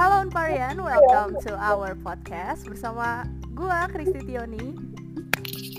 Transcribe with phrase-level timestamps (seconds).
[0.00, 4.72] Halo Unparian, welcome to our podcast bersama gua Kristi Tioni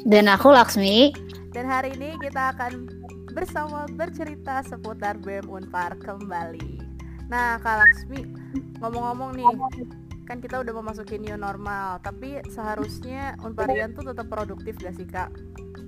[0.05, 1.09] Dan aku Laksmi.
[1.57, 2.85] dan hari ini kita akan
[3.33, 6.85] bersama bercerita seputar BEM Unpar kembali.
[7.33, 8.29] Nah, Kak Laksmi,
[8.78, 9.49] ngomong-ngomong nih,
[10.29, 15.33] kan kita udah memasuki new normal, tapi seharusnya Unparian tuh tetap produktif gak sih Kak?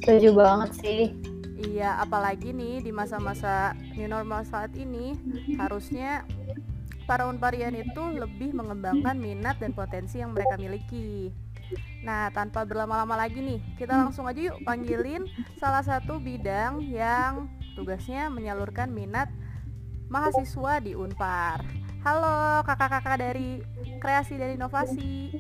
[0.02, 1.13] Setuju banget sih.
[1.70, 5.13] Iya, apalagi nih di masa-masa new normal saat ini,
[5.61, 6.25] harusnya
[7.03, 11.29] para unparian itu lebih mengembangkan minat dan potensi yang mereka miliki.
[12.03, 15.23] Nah, tanpa berlama-lama lagi nih, kita langsung aja yuk panggilin
[15.57, 19.31] salah satu bidang yang tugasnya menyalurkan minat
[20.12, 21.63] mahasiswa di Unpar.
[22.03, 23.63] Halo kakak-kakak dari
[24.04, 25.31] kreasi dan inovasi.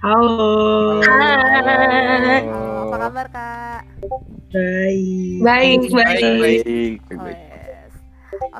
[0.00, 1.04] Halo.
[1.04, 2.48] Hai.
[2.48, 3.80] Halo, apa kabar kak?
[4.48, 5.44] Baik.
[5.44, 7.47] Baik, baik baik Oh, yes.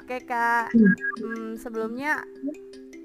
[0.08, 0.72] Oke kak,
[1.20, 2.24] Hmm, sebelumnya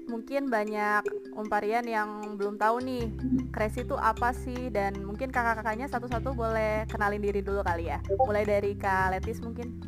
[0.08, 1.04] mungkin banyak
[1.36, 3.12] umparian yang belum tahu nih
[3.52, 8.00] Kresi itu apa sih dan mungkin kakak-kakaknya satu-satu boleh kenalin diri dulu kali ya.
[8.24, 9.84] Mulai dari Kak Letis mungkin.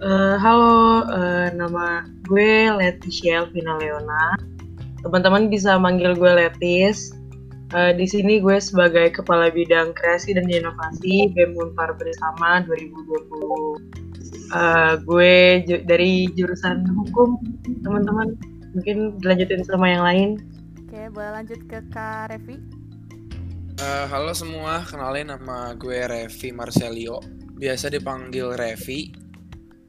[0.00, 4.40] Eh, halo, eh, nama gue Leticia Elvina Leona.
[5.04, 7.12] Teman-teman bisa manggil gue Letis.
[7.76, 14.05] Eh, di sini gue sebagai Kepala Bidang Kreasi dan Inovasi BEM Unpar Bersama 2020.
[14.46, 15.34] Eh, gue
[15.66, 17.34] ju- dari jurusan hukum,
[17.82, 18.38] teman-teman.
[18.78, 20.28] Mungkin dilanjutin sama yang lain.
[20.86, 22.56] Oke, boleh lanjut ke Kak Revi.
[23.76, 27.18] Eh, halo semua, kenalin nama gue Revi Marcelio.
[27.58, 29.10] Biasa dipanggil Revi.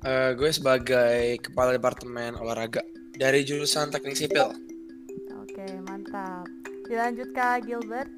[0.01, 2.81] Eh, gue sebagai kepala departemen olahraga
[3.13, 4.57] dari jurusan teknik sipil.
[5.37, 6.49] Oke, mantap.
[6.87, 8.09] Dilanjut Kak Gilbert.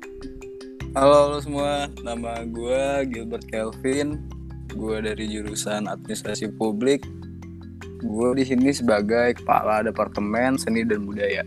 [0.96, 4.39] Halo, halo semua, nama gue Gilbert Kelvin.
[4.74, 7.06] Gue dari jurusan Administrasi Publik.
[8.00, 11.42] Gue di sini sebagai kepala Departemen Seni dan Budaya.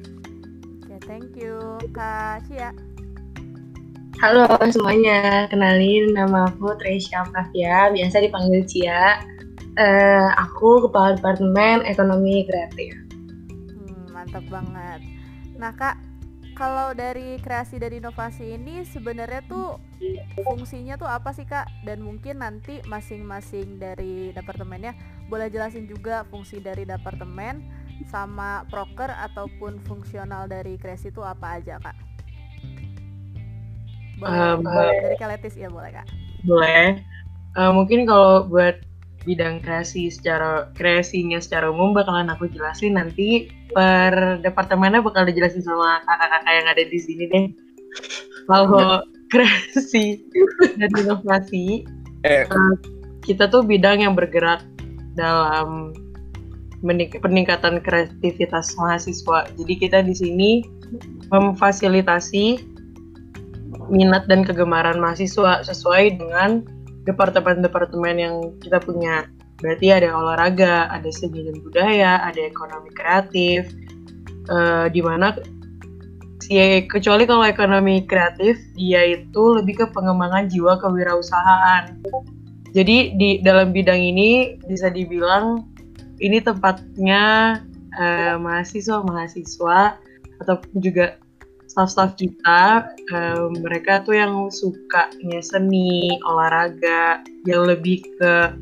[0.83, 1.79] Oke, thank you.
[1.95, 2.75] Kak Cia.
[4.23, 9.19] Halo semuanya, kenalin nama aku Tresya Pravia, biasa dipanggil Cia.
[9.75, 12.95] Eh, aku Kepala Departemen Ekonomi Kreatif.
[13.75, 15.01] Hmm, mantap banget.
[15.59, 15.99] Nah kak,
[16.63, 19.83] kalau dari kreasi dan inovasi ini sebenarnya tuh
[20.47, 21.67] fungsinya tuh apa sih kak?
[21.83, 24.95] Dan mungkin nanti masing-masing dari departemennya
[25.27, 27.67] boleh jelasin juga fungsi dari departemen
[28.07, 31.99] sama proker ataupun fungsional dari kreasi itu apa aja kak?
[34.23, 35.03] Boleh, Um, boleh.
[35.03, 36.07] dari Kaletis ya boleh kak.
[36.47, 37.03] boleh
[37.53, 38.81] Eh, mungkin kalau buat
[39.23, 46.03] bidang kreasi secara kreasinya secara umum bakalan aku jelasin nanti per departemennya bakal dijelasin sama
[46.05, 47.47] kakak-kakak yang ada di sini deh.
[48.51, 49.01] Kalau
[49.33, 50.27] kreasi
[50.77, 51.87] dan inovasi
[52.23, 52.47] Eh.
[52.47, 52.75] eh,
[53.27, 54.63] kita tuh bidang yang bergerak
[55.19, 55.91] dalam
[57.23, 59.47] peningkatan kreativitas mahasiswa.
[59.59, 60.51] Jadi kita di sini
[61.31, 62.63] memfasilitasi
[63.91, 66.63] minat dan kegemaran mahasiswa sesuai dengan
[67.07, 69.27] departemen-departemen yang kita punya.
[69.63, 73.71] Berarti ada olahraga, ada seni dan budaya, ada ekonomi kreatif,
[74.51, 75.39] eh, di mana
[76.43, 76.59] si
[76.91, 82.03] kecuali kalau ekonomi kreatif dia itu lebih ke pengembangan jiwa kewirausahaan.
[82.75, 85.63] Jadi di dalam bidang ini bisa dibilang
[86.19, 87.57] ini tempatnya
[87.95, 89.79] eh, mahasiswa-mahasiswa
[90.43, 91.22] ataupun juga
[91.73, 98.53] staff-staff kita eh, mereka tuh yang sukanya seni, olahraga, yang lebih ke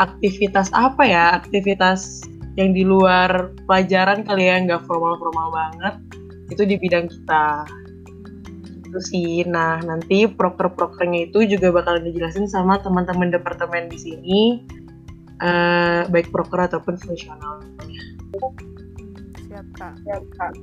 [0.00, 1.36] aktivitas apa ya?
[1.36, 2.24] Aktivitas
[2.56, 5.94] yang di luar pelajaran kali ya, nggak formal-formal banget.
[6.48, 7.68] Itu di bidang kita.
[8.88, 9.44] Itu sih.
[9.44, 14.40] Nah, nanti proker-prokernya itu juga bakal dijelasin sama teman-teman departemen di sini,
[15.44, 17.60] eh, baik proker ataupun fungsional.
[18.40, 18.56] Hmm,
[19.44, 20.54] siap kak.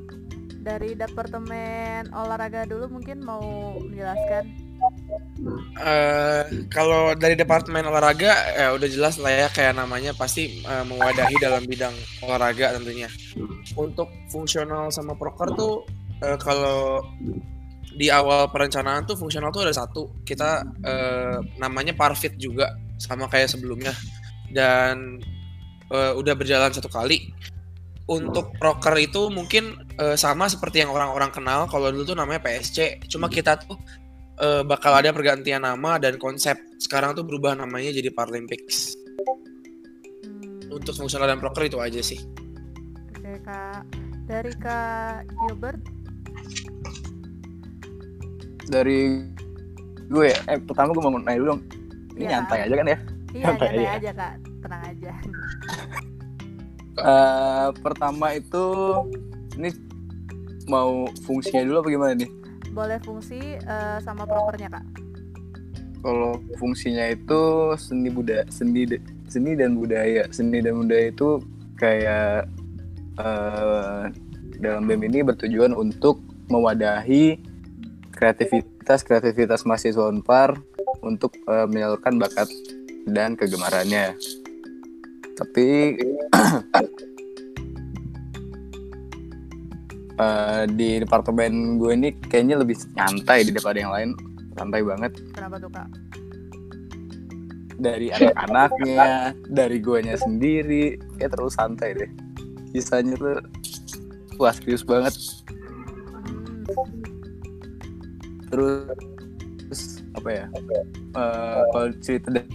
[0.68, 3.40] Dari departemen olahraga dulu mungkin mau
[3.80, 4.44] menjelaskan.
[5.80, 11.40] Eh, kalau dari departemen olahraga ya udah jelas lah ya kayak namanya pasti eh, mewadahi
[11.40, 13.08] dalam bidang olahraga tentunya.
[13.80, 15.88] Untuk fungsional sama proker tuh
[16.20, 17.00] eh, kalau
[17.96, 23.56] di awal perencanaan tuh fungsional tuh ada satu kita eh, namanya parfit juga sama kayak
[23.56, 23.96] sebelumnya
[24.52, 25.16] dan
[25.96, 27.32] eh, udah berjalan satu kali.
[28.08, 33.04] Untuk proker itu mungkin eh, sama seperti yang orang-orang kenal kalau dulu tuh namanya PSC.
[33.06, 33.76] Cuma kita tuh
[34.38, 36.56] eh, bakal ada pergantian nama dan konsep.
[36.78, 38.96] Sekarang tuh berubah namanya jadi Paralympics.
[40.24, 42.24] Hmm, Untuk fungsional dan proker itu aja sih.
[43.12, 43.84] Oke kak.
[44.24, 45.80] Dari kak Gilbert.
[48.68, 49.24] Dari
[50.08, 51.62] gue, ya, eh pertama gue mau nanya dulu dong.
[52.16, 52.30] Ini Iya.
[52.34, 52.98] nyantai aja kan ya?
[53.30, 53.96] Iya Santai nyantai aja.
[54.00, 54.34] aja kak.
[56.98, 58.66] Eh, pertama itu
[59.54, 59.70] ini
[60.66, 62.30] mau fungsinya dulu apa gimana nih?
[62.74, 64.86] Boleh fungsi eh, sama prokernya kak.
[66.02, 68.86] Kalau fungsinya itu seni budaya, seni
[69.30, 70.26] seni dan budaya.
[70.34, 71.42] Seni dan budaya itu
[71.78, 72.50] kayak
[73.22, 74.04] eh,
[74.58, 76.18] dalam BEM ini bertujuan untuk
[76.50, 77.38] mewadahi
[78.10, 80.58] kreativitas kreativitas mahasiswa Unpar
[81.06, 82.50] untuk eh, menyalurkan bakat
[83.06, 84.18] dan kegemarannya.
[85.38, 85.94] Tapi
[90.18, 94.18] eh, di departemen gue ini kayaknya lebih nyantai daripada yang lain,
[94.58, 95.86] santai banget Kenapa tuh kak?
[97.78, 102.10] dari anak-anaknya, dari guanya sendiri, kayak terlalu santai deh.
[102.74, 103.38] Sisanya tuh
[104.42, 105.14] wah serius banget.
[108.50, 108.98] Terus,
[109.62, 109.82] terus
[110.18, 110.46] apa ya?
[111.14, 112.50] Eh, kalau cerita da-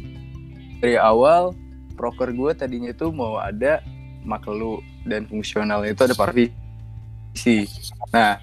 [0.83, 1.55] dari awal,
[1.95, 3.85] proker gue tadinya itu mau ada
[4.23, 7.67] makelu dan fungsional itu ada parvisi.
[8.15, 8.39] Nah,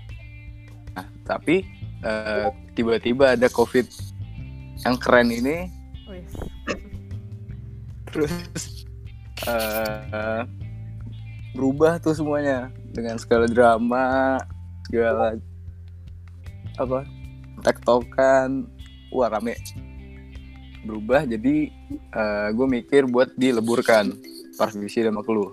[0.95, 1.63] nah tapi
[2.03, 3.87] eh, tiba-tiba ada covid
[4.83, 5.71] yang keren ini.
[8.09, 8.31] Terus
[9.47, 10.41] eh,
[11.53, 14.37] berubah tuh semuanya dengan segala drama
[14.89, 15.37] segala
[16.79, 17.05] apa
[17.61, 18.65] tektokan.
[19.09, 19.57] Wah rame
[20.85, 21.71] berubah jadi
[22.55, 24.15] gue mikir buat dileburkan
[24.55, 25.51] parvisi dan maklu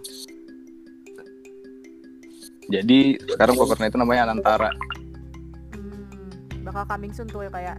[2.67, 4.71] jadi sekarang pokernya itu namanya Anantara.
[5.71, 7.79] Hmm, bakal coming soon tuh ya kayak.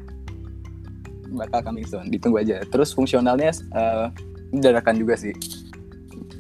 [1.28, 2.64] bakal coming soon ditunggu aja.
[2.72, 4.06] Terus fungsionalnya eh,
[4.56, 5.36] ini dadakan juga sih.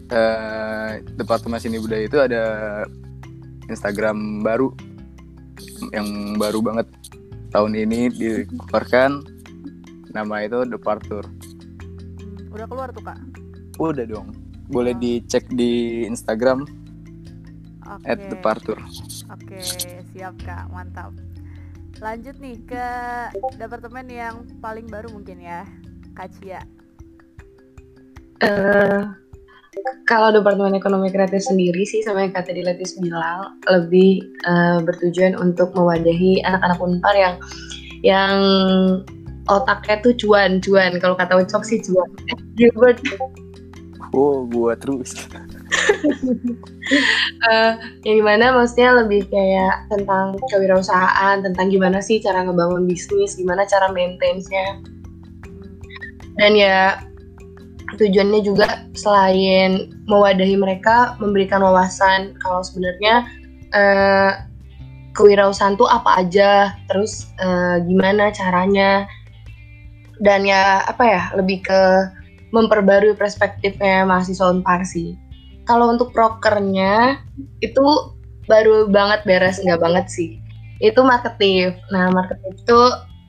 [0.07, 2.43] Eh, departemen seni budaya itu ada
[3.67, 4.71] Instagram baru
[5.91, 6.87] yang baru banget.
[7.51, 9.36] Tahun ini dikeluarkan
[10.17, 11.27] nama itu Departure
[12.49, 13.19] udah keluar tuh kak.
[13.77, 14.33] udah dong
[14.73, 16.65] boleh dicek di Instagram
[17.85, 18.09] Oke.
[18.09, 18.81] at Departure
[19.27, 19.59] Oke,
[20.15, 21.11] siap kak, mantap.
[21.99, 22.87] Lanjut nih ke
[23.59, 25.67] departemen yang paling baru mungkin ya,
[26.15, 26.61] Kak Cia.
[28.39, 29.01] Eh,
[30.05, 35.73] kalau Departemen Ekonomi Kreatif sendiri sih sama yang kata Diletis bilang lebih eh, bertujuan untuk
[35.73, 37.35] mewadahi anak-anak unpar yang
[38.05, 38.37] yang
[39.47, 42.99] otaknya tuh cuan-cuan kalau kata Ucok sih cuan Eh, Gilbert.
[44.15, 45.15] Wow gua terus.
[46.87, 47.71] Eh,
[48.07, 53.67] yang di mana maksudnya lebih kayak tentang kewirausahaan tentang gimana sih cara ngebangun bisnis gimana
[53.67, 54.79] cara maintain-nya.
[56.39, 57.03] Dan ya
[57.99, 62.39] tujuannya juga selain mewadahi mereka memberikan wawasan.
[62.39, 63.27] Kalau sebenarnya
[63.75, 64.31] eh,
[65.11, 66.71] kewirausahaan tuh apa aja?
[66.87, 69.03] Terus eh, gimana caranya
[70.21, 71.81] dan ya apa ya lebih ke
[72.55, 75.17] memperbarui perspektifnya mahasiswa Unpar sih.
[75.67, 77.19] Kalau untuk prokernya
[77.59, 78.15] itu
[78.47, 80.39] baru banget beres nggak banget sih.
[80.79, 82.79] Itu marketing nah marketing itu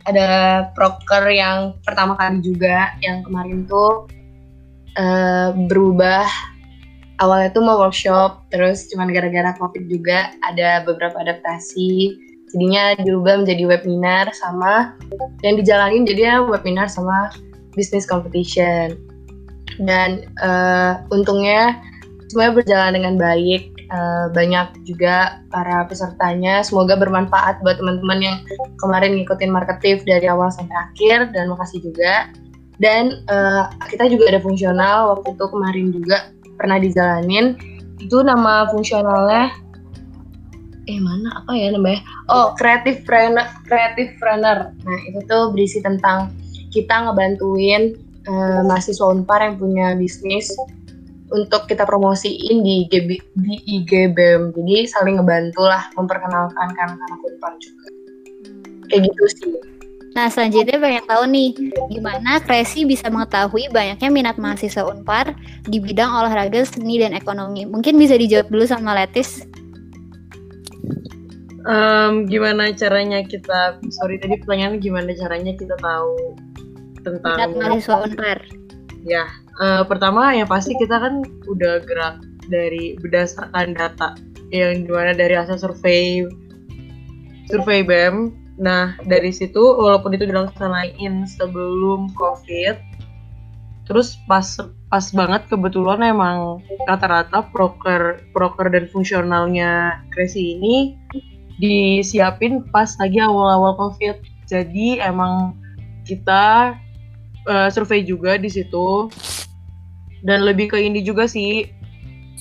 [0.08, 0.29] ada
[0.73, 4.06] proker yang pertama kali juga yang kemarin tuh
[4.96, 6.29] eh, berubah.
[7.19, 12.14] Awalnya tuh mau workshop terus cuman gara-gara covid juga ada beberapa adaptasi
[12.54, 14.96] jadinya dirubah menjadi webinar sama
[15.44, 17.32] yang dijalanin jadinya webinar sama
[17.76, 18.96] business competition.
[19.78, 21.78] Dan eh, untungnya
[22.32, 23.78] semuanya berjalan dengan baik.
[23.88, 26.60] Eh, banyak juga para pesertanya.
[26.60, 28.36] Semoga bermanfaat buat teman-teman yang
[28.84, 32.28] kemarin ngikutin marketing dari awal sampai akhir dan makasih juga.
[32.76, 36.17] Dan eh, kita juga ada fungsional waktu itu kemarin juga
[36.58, 37.55] pernah dijalanin.
[38.02, 39.68] Itu nama fungsionalnya
[40.88, 41.44] eh mana?
[41.44, 42.00] Apa ya namanya?
[42.32, 46.32] Oh creative runner creative runner nah itu tuh berisi tentang
[46.72, 47.92] kita ngebantuin
[48.24, 50.48] eh, mahasiswa unpar yang punya bisnis
[51.28, 57.20] untuk kita promosiin di GB, di IG BEM jadi saling ngebantu lah memperkenalkan ke anak-anak
[57.20, 57.86] unpar juga.
[58.88, 59.52] Kayak gitu sih.
[60.16, 61.48] Nah, selanjutnya pengen tahu nih,
[61.94, 67.68] gimana Kresi bisa mengetahui banyaknya minat mahasiswa Unpar di bidang olahraga, seni, dan ekonomi?
[67.68, 69.46] Mungkin bisa dijawab dulu sama Letis.
[71.68, 76.38] Em, gimana caranya kita sorry tadi pertanyaannya gimana caranya kita tahu
[77.04, 78.38] Minat tentang mahasiswa Unpar.
[79.04, 79.24] ya
[79.58, 84.16] eh, pertama yang pasti kita kan udah gerak dari berdasarkan data
[84.48, 86.24] yang di mana dari hasil survei
[87.52, 92.80] survei BEM nah dari situ walaupun itu dilaksanain sebelum covid
[93.84, 94.56] terus pas
[94.88, 100.96] pas banget kebetulan emang rata-rata proker proker dan fungsionalnya Kresi ini
[101.60, 104.16] disiapin pas lagi awal-awal covid.
[104.48, 105.52] Jadi emang
[106.08, 106.72] kita
[107.44, 109.12] eh, survei juga di situ.
[110.24, 111.68] Dan lebih ke ini juga sih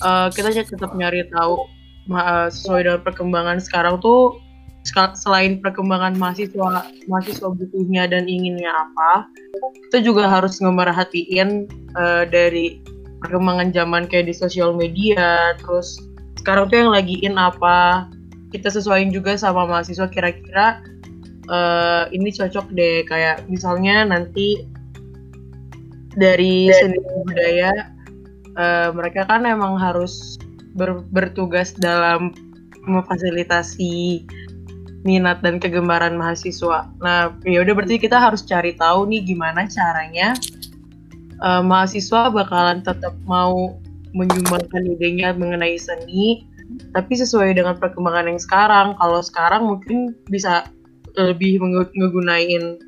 [0.00, 1.68] eh, kita tetap nyari tahu
[2.08, 4.40] ma- sesuai dengan perkembangan sekarang tuh
[4.92, 9.28] selain perkembangan mahasiswa mahasiswa butuhnya dan inginnya apa
[9.88, 12.80] kita juga harus ngemerhatiin eh, dari
[13.24, 15.98] perkembangan zaman kayak di sosial media terus
[16.38, 18.08] sekarang tuh yang lagi in apa
[18.54, 20.80] kita sesuaiin juga sama mahasiswa kira-kira
[21.50, 24.64] eh, ini cocok deh kayak misalnya nanti
[26.16, 27.92] dari seni budaya
[28.56, 30.38] eh, mereka kan emang harus
[30.78, 32.32] ber- bertugas dalam
[32.88, 34.24] memfasilitasi
[35.06, 36.90] minat dan kegemaran mahasiswa.
[36.98, 40.34] Nah, ya udah berarti kita harus cari tahu nih gimana caranya
[41.38, 43.78] eh, mahasiswa bakalan tetap mau
[44.16, 46.48] menyumbangkan idenya mengenai seni,
[46.96, 48.88] tapi sesuai dengan perkembangan yang sekarang.
[48.96, 50.66] Kalau sekarang mungkin bisa
[51.18, 51.60] lebih
[51.98, 52.78] ngegunain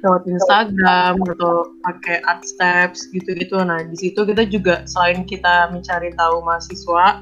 [0.00, 3.60] lewat Instagram atau pakai art steps gitu-gitu.
[3.60, 7.20] Nah, di situ kita juga selain kita mencari tahu mahasiswa,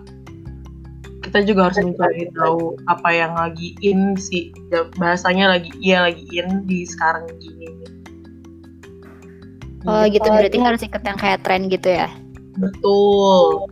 [1.29, 4.49] kita juga harus mencari tahu apa yang lagi in sih.
[4.73, 7.69] Ya, Bahasanya lagi iya lagi in di sekarang gini.
[9.85, 12.09] Oh gitu berarti harus ikut yang kayak tren gitu ya.
[12.57, 13.69] Betul.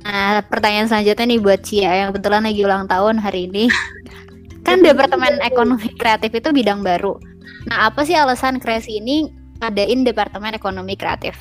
[0.00, 3.68] Nah, pertanyaan selanjutnya nih buat Cia yang kebetulan lagi ulang tahun hari ini.
[4.66, 7.20] Kan Departemen Ekonomi Kreatif itu bidang baru.
[7.68, 9.28] Nah, apa sih alasan Kreasi ini
[9.60, 11.36] ngadain Departemen Ekonomi Kreatif?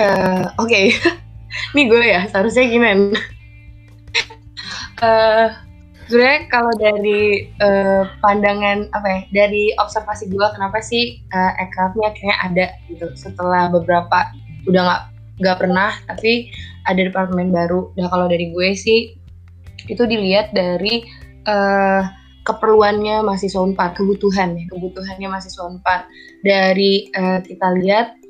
[0.00, 0.96] Eh, Oke,
[1.76, 3.12] ini gue ya seharusnya gimana?
[5.02, 5.48] Eh,
[6.06, 12.36] sebenarnya kalau dari eh, pandangan apa ya, dari observasi gue kenapa sih uh, aircraftnya akhirnya
[12.42, 14.30] ada gitu setelah beberapa
[14.70, 15.02] udah nggak
[15.42, 16.54] nggak pernah tapi
[16.86, 17.90] ada departemen baru.
[17.98, 19.18] Nah kalau dari gue sih
[19.90, 21.02] itu dilihat dari
[21.46, 22.02] eh,
[22.46, 26.06] keperluannya mahasiswa Unpar, kebutuhan ya, kebutuhannya mahasiswa Unpar.
[26.46, 28.21] Dari eh, kita lihat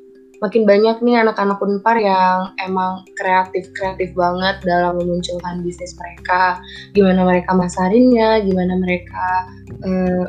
[0.43, 6.59] makin banyak nih anak-anak Unpar yang emang kreatif-kreatif banget dalam memunculkan bisnis mereka,
[6.91, 9.27] gimana mereka masarinnya, gimana mereka
[9.87, 10.25] eh,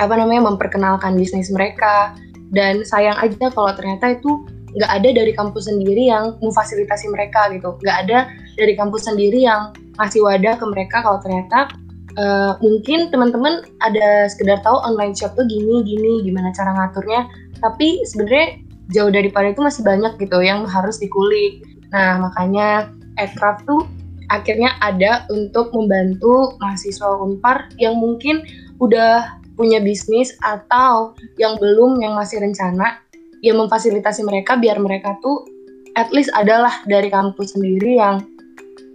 [0.00, 2.16] apa namanya memperkenalkan bisnis mereka.
[2.50, 7.76] Dan sayang aja kalau ternyata itu nggak ada dari kampus sendiri yang memfasilitasi mereka gitu,
[7.84, 8.18] nggak ada
[8.56, 11.68] dari kampus sendiri yang ngasih wadah ke mereka kalau ternyata
[12.16, 17.28] eh, mungkin teman-teman ada sekedar tahu online shop tuh gini gini gimana cara ngaturnya.
[17.60, 23.82] Tapi sebenarnya jauh daripada itu masih banyak gitu yang harus dikulik nah makanya aircraft tuh
[24.30, 28.46] akhirnya ada untuk membantu mahasiswa unpar yang mungkin
[28.78, 33.02] udah punya bisnis atau yang belum yang masih rencana
[33.42, 35.44] yang memfasilitasi mereka biar mereka tuh
[35.98, 38.22] at least adalah dari kampus sendiri yang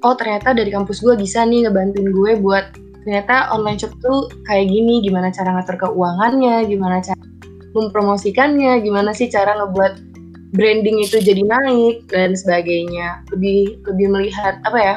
[0.01, 2.65] oh ternyata dari kampus gue bisa nih ngebantuin gue buat
[3.05, 7.24] ternyata online shop tuh kayak gini gimana cara ngatur keuangannya gimana cara
[7.75, 10.15] mempromosikannya gimana sih cara ngebuat
[10.55, 14.95] branding itu jadi naik dan sebagainya lebih lebih melihat apa ya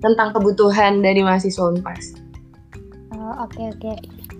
[0.00, 2.16] tentang kebutuhan dari mahasiswa Unpas.
[3.12, 3.92] Oh, oke oke.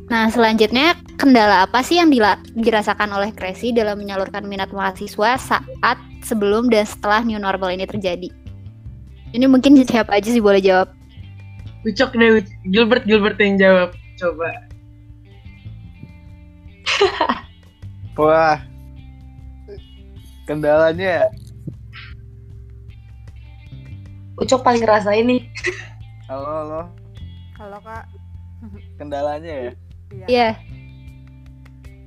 [0.07, 5.99] Nah, selanjutnya kendala apa sih yang dila- dirasakan oleh Kresi dalam menyalurkan minat mahasiswa saat
[6.23, 8.31] sebelum dan setelah new normal ini terjadi?
[9.35, 10.95] Ini mungkin siapa aja sih boleh jawab.
[11.83, 13.91] Ucok deh, Gilbert Gilbert yang jawab.
[14.17, 14.51] Coba.
[18.17, 18.57] Wah.
[20.49, 21.29] Kendalanya
[24.37, 25.49] Ucok paling ngerasa ini.
[26.29, 26.83] halo halo.
[27.57, 28.05] Halo kak.
[29.01, 29.73] Kendalanya ya.
[30.13, 30.27] Iya.
[30.29, 30.51] Iya.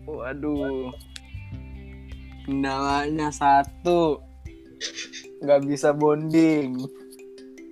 [0.10, 0.94] Waduh.
[2.46, 4.22] Kendalanya satu.
[5.40, 6.78] nggak bisa bonding.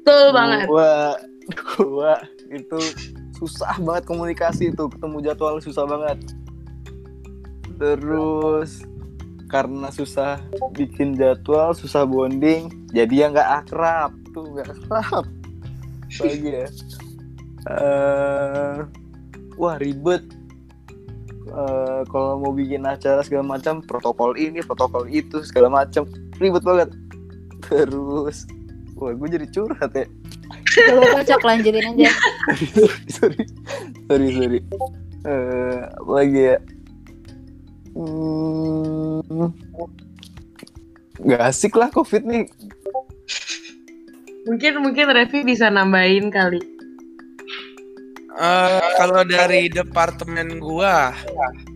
[0.02, 0.66] Betul banget.
[0.72, 1.20] Gua,
[1.84, 2.14] gua
[2.50, 2.80] itu
[3.38, 6.18] susah banget komunikasi itu ketemu jadwal susah banget.
[7.78, 8.82] Terus
[9.48, 10.44] karena susah
[10.76, 15.26] bikin jadwal, susah bonding, jadi ya nggak akrab tuh nggak akrab.
[16.20, 16.68] Lagi ya.
[17.68, 18.78] Eh,
[19.56, 20.24] wah ribet.
[21.48, 26.04] Eh, kalau mau bikin acara segala macam, protokol ini, protokol itu segala macam,
[26.44, 26.90] ribet banget.
[27.64, 28.44] Terus,
[29.00, 30.06] wah gue jadi curhat ya.
[30.68, 32.12] Cocok lanjutin aja.
[33.16, 33.44] sorry
[34.12, 34.62] sorry sorry
[35.28, 36.56] Eh, apa lagi ya
[37.98, 39.50] hmm,
[41.26, 42.46] nggak asik lah covid nih.
[44.48, 46.78] Mungkin mungkin Revi bisa nambahin kali.
[48.38, 51.10] Eh, kalau dari departemen gua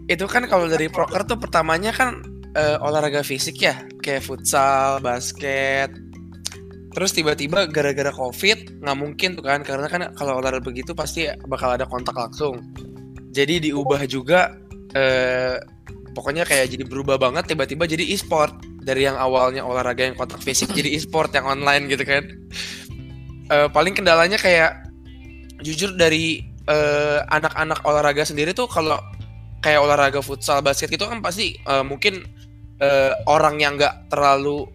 [0.06, 2.22] itu kan kalau dari proker tuh pertamanya kan
[2.54, 3.82] eh, olahraga fisik ya.
[4.00, 5.90] Kayak futsal basket.
[6.92, 9.66] Terus tiba-tiba gara-gara covid nggak mungkin tuh kan.
[9.66, 12.62] Karena kan kalau olahraga begitu pasti bakal ada kontak langsung.
[13.34, 14.54] Jadi diubah juga
[14.94, 15.58] eh,
[16.12, 18.54] pokoknya kayak jadi berubah banget tiba-tiba jadi e-sport.
[18.82, 22.24] Dari yang awalnya olahraga yang kontak fisik jadi e-sport yang online gitu kan.
[23.52, 24.88] Eh, paling kendalanya kayak
[25.62, 28.98] jujur dari eh, anak-anak olahraga sendiri tuh kalau
[29.62, 32.26] kayak olahraga futsal basket gitu kan pasti eh, mungkin
[32.82, 34.66] eh, orang yang nggak terlalu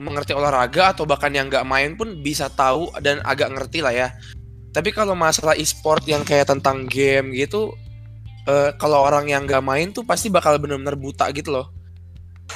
[0.00, 4.08] mengerti olahraga atau bahkan yang nggak main pun bisa tahu dan agak ngerti lah ya.
[4.72, 7.76] Tapi kalau masalah e-sport yang kayak tentang game gitu
[8.48, 11.82] eh, kalau orang yang nggak main tuh pasti bakal bener-bener buta gitu loh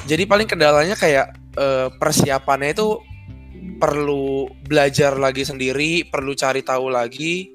[0.05, 3.01] jadi paling kendalanya kayak eh, persiapannya itu
[3.81, 7.49] perlu belajar lagi sendiri, perlu cari tahu lagi.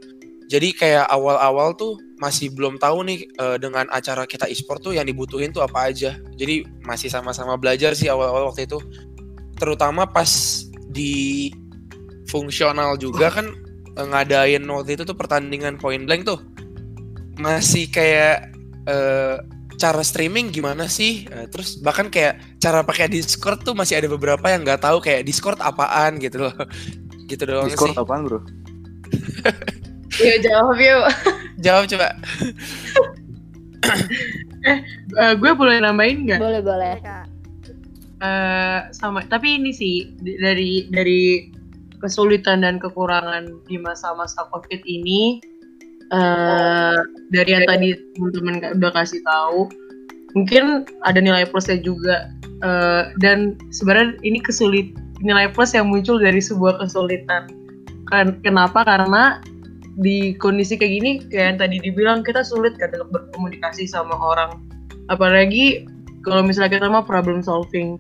[0.50, 5.06] Jadi kayak awal-awal tuh masih belum tahu nih eh, dengan acara kita e-sport tuh yang
[5.06, 6.18] dibutuhin tuh apa aja.
[6.34, 8.82] Jadi masih sama-sama belajar sih awal-awal waktu itu.
[9.62, 11.54] Terutama pas di
[12.28, 13.48] fungsional juga kan
[13.96, 16.42] ngadain waktu itu tuh pertandingan point blank tuh.
[17.42, 18.54] Masih kayak
[18.86, 19.36] eh,
[19.82, 21.26] cara streaming gimana sih?
[21.26, 25.26] Eh, terus bahkan kayak cara pakai Discord tuh masih ada beberapa yang nggak tahu kayak
[25.26, 26.56] Discord apaan gitu loh.
[27.32, 28.00] Gitu doang Discord sih.
[28.00, 28.44] apaan bro?
[30.20, 31.04] Yuk jawab yuk.
[31.66, 32.12] Jawab coba.
[35.16, 36.40] Eh, gue boleh nambahin nggak?
[36.44, 37.00] Boleh boleh.
[38.22, 41.50] Eh, sama tapi ini sih dari dari
[42.04, 45.42] kesulitan dan kekurangan di masa-masa covid ini
[46.12, 46.98] eh
[47.32, 49.72] dari yang tadi teman-teman udah kasih tahu
[50.36, 52.32] mungkin ada nilai plusnya juga.
[52.62, 57.50] Eh, dan sebenarnya ini kesulit nilai plus yang muncul dari sebuah kesulitan.
[58.10, 58.86] Kan kenapa?
[58.86, 59.42] Karena
[60.00, 64.62] di kondisi kayak gini kayak yang tadi dibilang kita sulit kan untuk berkomunikasi sama orang.
[65.10, 65.90] Apalagi
[66.24, 67.98] kalau misalnya kita mau problem solving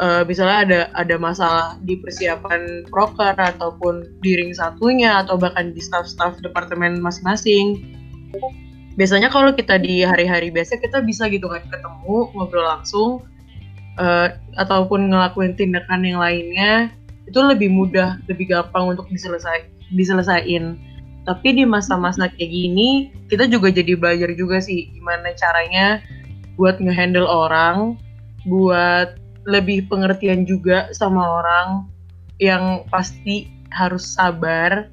[0.00, 5.80] eh, misalnya ada ada masalah di persiapan proker ataupun di ring satunya atau bahkan di
[5.80, 7.82] staff-staff departemen masing-masing.
[8.96, 13.24] Biasanya kalau kita di hari-hari biasa kita bisa gitu kan ketemu ngobrol langsung
[14.00, 16.92] eh, ataupun ngelakuin tindakan yang lainnya
[17.26, 20.78] itu lebih mudah lebih gampang untuk diselesai diselesain
[21.26, 25.98] tapi di masa-masa kayak gini kita juga jadi belajar juga sih gimana caranya
[26.54, 27.98] buat ngehandle orang
[28.46, 31.86] buat lebih pengertian juga sama orang
[32.42, 34.90] yang pasti harus sabar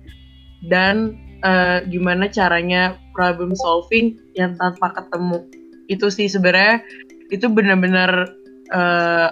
[0.70, 5.44] dan eh, gimana caranya problem solving yang tanpa ketemu.
[5.92, 6.86] Itu sih sebenarnya
[7.34, 8.32] itu benar-benar
[8.72, 9.30] eh,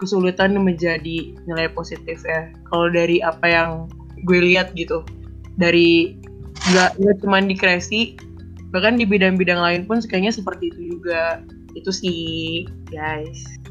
[0.00, 2.50] kesulitan menjadi nilai positif ya.
[2.72, 3.70] Kalau dari apa yang
[4.26, 5.04] gue lihat gitu
[5.60, 6.16] dari
[6.72, 8.00] nggak nggak cuma di kreasi
[8.72, 11.44] bahkan di bidang-bidang lain pun kayaknya seperti itu juga.
[11.72, 13.61] Itu sih guys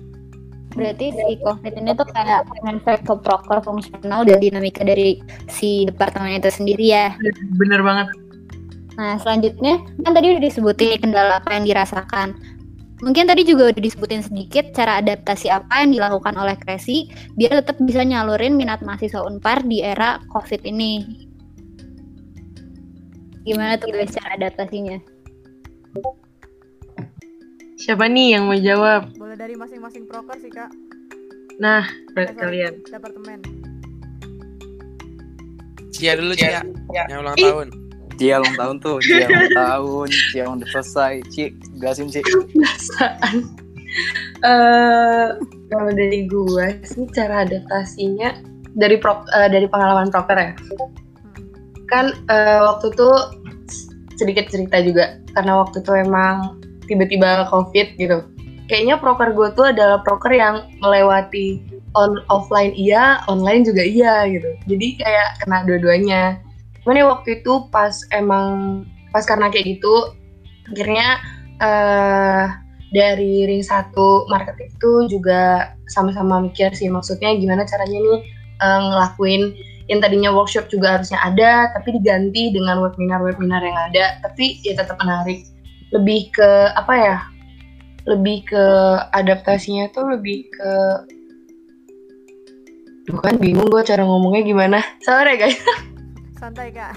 [0.72, 5.20] Berarti si COVID ini tuh kayak efek ke proker fungsional dan dinamika dari
[5.52, 7.08] si departemen itu sendiri ya.
[7.60, 8.08] bener banget
[9.00, 12.36] Nah, selanjutnya kan tadi udah disebutin kendala apa yang dirasakan.
[13.02, 17.82] Mungkin tadi juga udah disebutin sedikit cara adaptasi apa yang dilakukan oleh Kresi biar tetap
[17.82, 21.26] bisa nyalurin minat mahasiswa Unpar di era COVID ini.
[23.42, 25.02] Gimana tuh guys cara adaptasinya?
[27.82, 30.70] Siapa nih yang mau jawab Boleh dari masing-masing proker sih kak.
[31.58, 33.40] nah Eh, sorry, kalian Departemen.
[35.92, 36.62] Cia dulu Cia.
[36.92, 37.46] Yang ulang Ih.
[37.46, 37.68] tahun.
[38.18, 41.14] Cia ulang tahun tuh, Cia ulang tahun, Cia udah selesai.
[41.30, 41.44] Ci,
[41.78, 42.22] jelasin Ci.
[42.26, 43.36] Perasaan.
[44.42, 45.28] Eh,
[45.70, 48.42] kalau dari gue sih cara adaptasinya
[48.74, 50.52] dari pro, eh, dari pengalaman proker ya.
[50.58, 50.90] Hmm.
[51.86, 53.10] Kan eh, waktu itu
[54.18, 58.26] sedikit cerita juga karena waktu itu emang tiba-tiba covid gitu.
[58.70, 61.60] Kayaknya proker gue tuh adalah proker yang melewati
[61.94, 64.48] on offline iya, online juga iya gitu.
[64.70, 66.40] Jadi kayak kena dua-duanya.
[66.82, 70.16] Cuman ya waktu itu pas emang pas karena kayak gitu
[70.72, 71.20] akhirnya
[71.60, 72.46] eh
[72.92, 78.20] dari ring satu market itu juga sama-sama mikir sih maksudnya gimana caranya nih
[78.60, 79.42] eh, ngelakuin
[79.88, 85.00] yang tadinya workshop juga harusnya ada tapi diganti dengan webinar-webinar yang ada tapi ya tetap
[85.00, 85.48] menarik
[85.92, 87.18] lebih ke apa ya
[88.10, 88.66] lebih ke
[89.14, 90.72] adaptasinya tuh lebih ke
[93.12, 94.80] bukan bingung gue cara ngomongnya gimana.
[95.04, 95.60] Sorry guys.
[96.40, 96.96] Santai kak.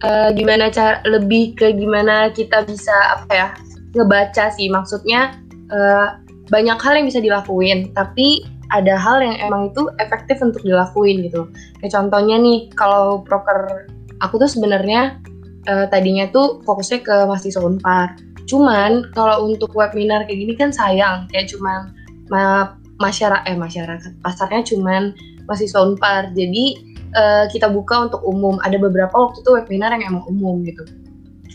[0.00, 3.48] Eh, gimana cara lebih ke gimana kita bisa apa ya
[3.92, 4.72] ngebaca sih.
[4.72, 5.36] Maksudnya
[5.68, 6.08] eh,
[6.48, 11.50] banyak hal yang bisa dilakuin tapi ada hal yang emang itu efektif untuk dilakuin gitu.
[11.82, 13.90] Kayak contohnya nih kalau proker
[14.24, 15.20] aku tuh sebenarnya
[15.66, 18.16] eh, tadinya tuh fokusnya ke mahasiswa unpar
[18.48, 21.92] cuman kalau untuk webinar kayak gini kan sayang kayak cuman
[22.32, 25.12] ma masyarakat eh masyarakat pasarnya cuman
[25.48, 28.58] mahasiswa unpar jadi eh, kita buka untuk umum.
[28.62, 30.86] Ada beberapa waktu itu webinar yang emang umum gitu.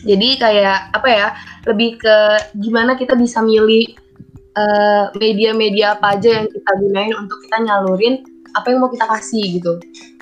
[0.06, 1.26] Jadi kayak apa ya,
[1.66, 2.16] lebih ke
[2.60, 3.96] gimana kita bisa milih
[4.56, 8.22] eh, media-media apa aja yang kita gunain untuk kita nyalurin
[8.56, 9.72] apa yang mau kita kasih gitu.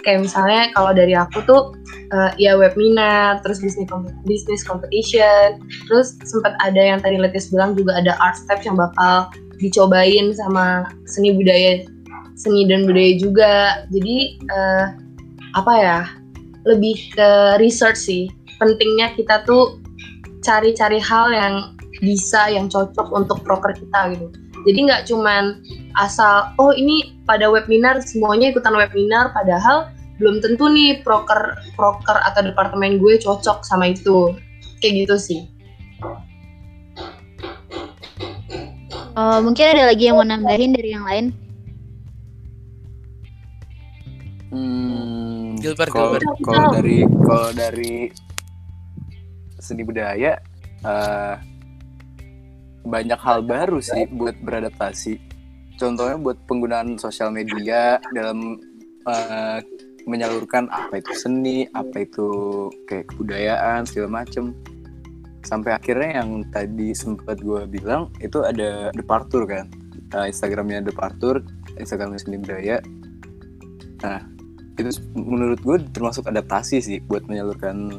[0.03, 1.73] Kayak misalnya kalau dari aku tuh
[2.11, 3.89] uh, ya webinar terus bisnis
[4.27, 9.31] bisnis competition terus sempat ada yang tadi Letis bilang juga ada art steps yang bakal
[9.63, 11.87] dicobain sama seni budaya
[12.35, 13.55] seni dan budaya juga.
[13.95, 14.87] Jadi uh,
[15.55, 15.99] apa ya
[16.67, 17.31] lebih ke
[17.63, 18.25] research sih.
[18.59, 19.79] Pentingnya kita tuh
[20.45, 21.55] cari-cari hal yang
[22.03, 25.61] bisa yang cocok untuk proker kita gitu jadi nggak cuman
[26.01, 32.41] asal oh ini pada webinar semuanya ikutan webinar padahal belum tentu nih proker proker atau
[32.43, 34.35] departemen gue cocok sama itu
[34.81, 35.41] kayak gitu sih
[39.15, 41.31] Oh, mungkin ada lagi yang mau nambahin dari yang lain?
[44.51, 46.27] Hmm, Gilbert, kalau Gilbert.
[46.43, 47.95] kalau dari kalau dari
[49.63, 50.43] seni budaya
[50.83, 51.35] eh,
[52.85, 55.17] banyak hal baru sih buat beradaptasi.
[55.81, 58.61] Contohnya buat penggunaan sosial media dalam
[59.09, 59.59] eh,
[60.05, 62.29] menyalurkan apa itu seni, apa itu
[62.87, 64.55] kayak kebudayaan segala macem.
[65.45, 69.69] Sampai akhirnya yang tadi sempat gue bilang itu ada departur kan,
[70.15, 71.43] Eh, Instagramnya departur,
[71.75, 72.79] Instagramnya seni budaya.
[74.07, 74.23] Nah
[74.79, 77.91] itu menurut gue termasuk adaptasi sih buat menyalurkan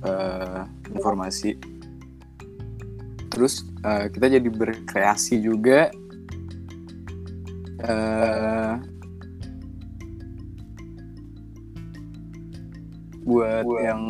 [0.00, 0.62] eh,
[0.96, 1.71] informasi.
[3.32, 5.88] Terus eh, kita jadi berkreasi juga.
[7.82, 8.74] eh
[13.22, 14.02] buat, yang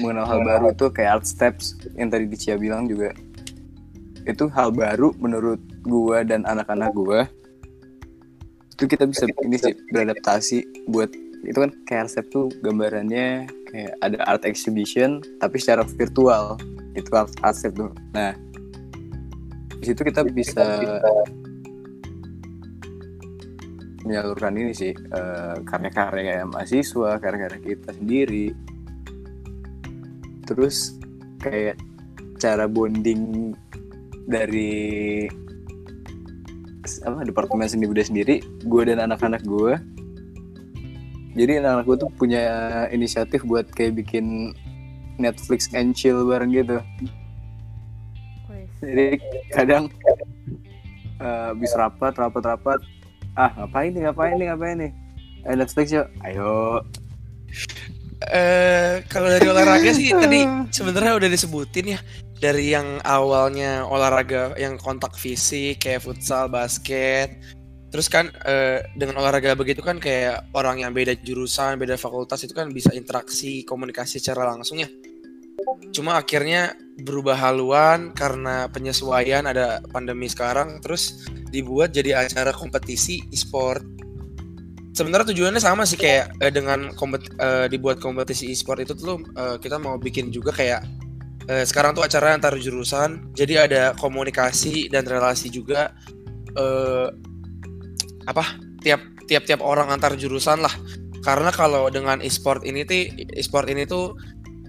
[0.00, 3.12] mengenal hal baru tuh kayak art steps yang tadi Dicia bilang juga.
[4.24, 7.26] Itu hal baru menurut gua dan anak-anak gua.
[8.76, 13.94] Itu kita bisa ini sih beradaptasi buat itu kan kayak art step tuh gambarannya kayak
[14.02, 16.58] ada art exhibition tapi secara virtual.
[16.98, 18.34] Itu art, art step tuh nah
[19.80, 20.66] di situ kita bisa
[24.04, 28.46] menyalurkan ini sih eh, karya-karya mahasiswa karya-karya kita sendiri.
[30.44, 30.98] Terus
[31.40, 31.78] kayak
[32.40, 33.54] cara bonding
[34.26, 35.28] dari
[37.06, 39.78] apa departemen seni budaya sendiri gue dan anak-anak gue
[41.38, 42.42] jadi anak-anak gue tuh punya
[42.90, 44.56] inisiatif buat kayak bikin
[45.20, 46.82] Netflix and chill bareng gitu.
[48.80, 49.20] Jadi
[49.52, 49.92] kadang
[51.20, 52.80] eh, habis rapat rapat rapat
[53.36, 54.92] ah ngapain nih ngapain nih ngapain nih?
[55.46, 56.08] Eh, Netflix yuk.
[56.24, 56.82] Ayo.
[58.20, 60.44] Eh, kalau dari olahraga sih tadi
[60.76, 62.00] sebenarnya udah disebutin ya.
[62.40, 67.36] Dari yang awalnya olahraga yang kontak fisik kayak futsal, basket.
[67.90, 72.54] Terus kan eh, dengan olahraga begitu kan kayak orang yang beda jurusan, beda fakultas itu
[72.54, 74.86] kan bisa interaksi, komunikasi secara langsung ya.
[75.90, 83.82] Cuma akhirnya berubah haluan karena penyesuaian ada pandemi sekarang terus dibuat jadi acara kompetisi e-sport
[84.92, 89.56] sebenarnya tujuannya sama sih kayak eh, dengan kompet- eh, dibuat kompetisi e-sport itu tuh eh,
[89.56, 90.82] kita mau bikin juga kayak
[91.48, 95.94] eh, sekarang tuh acara antar jurusan jadi ada komunikasi dan relasi juga
[96.54, 97.08] eh,
[98.30, 98.46] apa
[98.80, 100.72] tiap tiap tiap orang antar jurusan lah.
[101.20, 104.16] Karena kalau dengan e-sport ini tuh e-sport ini tuh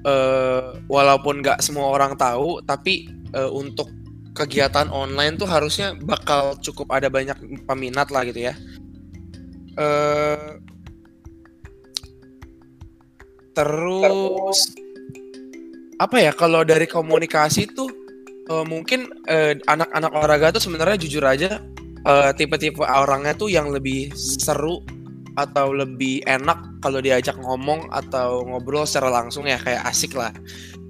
[0.04, 3.88] eh, walaupun nggak semua orang tahu tapi eh, untuk
[4.36, 8.54] kegiatan online tuh harusnya bakal cukup ada banyak peminat lah gitu ya.
[9.80, 10.60] Eh
[13.52, 14.72] terus
[16.00, 17.88] apa ya kalau dari komunikasi tuh
[18.52, 19.08] eh, mungkin
[19.66, 21.64] anak-anak olahraga tuh sebenarnya jujur aja
[22.06, 24.82] eh, tipe-tipe orangnya tuh yang lebih seru
[25.40, 30.36] atau lebih enak kalau diajak ngomong atau ngobrol secara langsung ya kayak asik lah.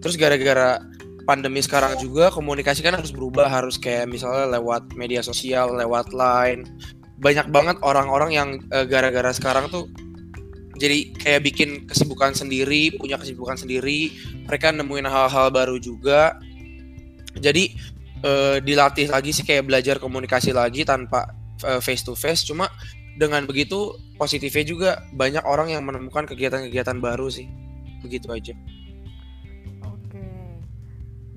[0.02, 0.82] Terus gara-gara
[1.30, 6.66] pandemi sekarang juga komunikasi kan harus berubah harus kayak misalnya lewat media sosial, lewat line.
[7.22, 9.86] Banyak banget orang-orang yang eh, gara-gara sekarang tuh
[10.82, 14.10] jadi kayak bikin kesibukan sendiri, punya kesibukan sendiri.
[14.50, 16.42] Mereka nemuin hal-hal baru juga.
[17.38, 17.78] Jadi
[18.22, 22.42] eh, dilatih lagi sih kayak belajar komunikasi lagi tanpa face to face.
[22.42, 22.70] Cuma
[23.20, 27.46] dengan begitu positifnya juga banyak orang yang menemukan kegiatan-kegiatan baru sih.
[28.02, 28.54] Begitu aja.
[29.86, 30.26] Oke.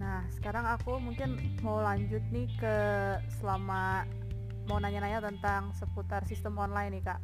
[0.00, 2.76] Nah, sekarang aku mungkin mau lanjut nih ke
[3.36, 4.08] selama
[4.64, 7.20] mau nanya-nanya tentang seputar sistem online nih, Kak.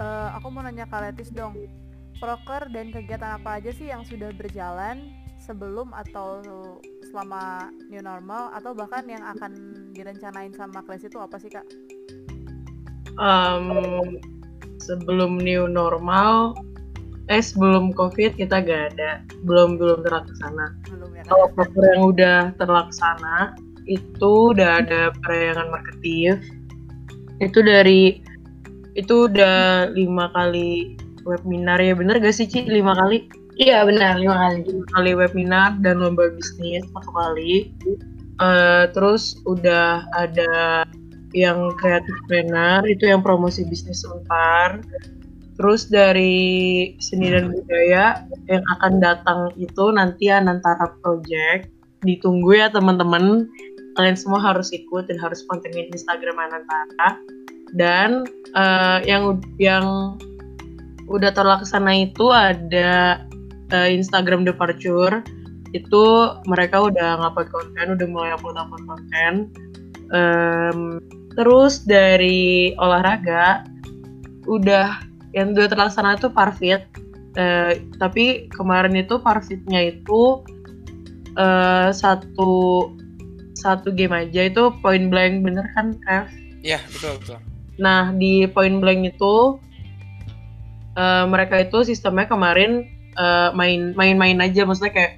[0.00, 1.68] Eh, aku mau nanya Kak Letis dong.
[2.16, 5.12] Proker dan kegiatan apa aja sih yang sudah berjalan
[5.44, 6.40] sebelum atau
[7.14, 9.54] selama new normal atau bahkan yang akan
[9.94, 11.62] direncanain sama kelas itu apa sih, Kak?
[13.22, 14.18] Em,
[14.82, 16.58] sebelum new normal,
[17.30, 20.74] eh sebelum covid kita gak ada, belum belum terlaksana.
[20.90, 21.30] Belum ya, Kak?
[21.30, 23.54] Kalau proker yang udah terlaksana
[23.86, 26.42] itu udah ada perayangan marketing.
[27.38, 28.18] Itu dari
[28.98, 34.34] itu udah lima kali webinar ya bener gak sih Ci lima kali Iya benar lima
[34.34, 34.66] kali.
[34.66, 37.70] lima kali webinar dan lomba bisnis satu kali.
[38.42, 40.82] Eh, terus udah ada
[41.34, 44.82] yang kreatif planner itu yang promosi bisnis unpar
[45.54, 51.70] terus dari seni dan budaya yang akan datang itu nanti Anantara Project.
[52.02, 53.46] Ditunggu ya teman-teman.
[53.94, 57.22] Kalian semua harus ikut dan harus pantengin Instagram Anantara.
[57.70, 58.26] Dan
[58.58, 60.18] eh, yang yang
[61.06, 63.22] udah terlaksana itu ada
[63.72, 65.24] eh, Instagram Departure
[65.74, 66.04] itu
[66.46, 69.32] mereka udah ngupload konten, udah mulai upload upload konten.
[70.14, 71.02] Em,
[71.34, 73.66] terus dari olahraga
[74.46, 75.02] udah
[75.34, 76.86] yang udah terlaksana itu parfit.
[77.34, 80.46] Eh, tapi kemarin itu parfitnya itu
[81.34, 82.86] eh, satu
[83.58, 86.30] satu game aja itu point blank bener kan Kev?
[86.62, 87.38] Iya, betul betul.
[87.82, 89.58] Nah di point blank itu
[90.94, 95.12] eh, mereka itu sistemnya kemarin eh, main main-main aja maksudnya kayak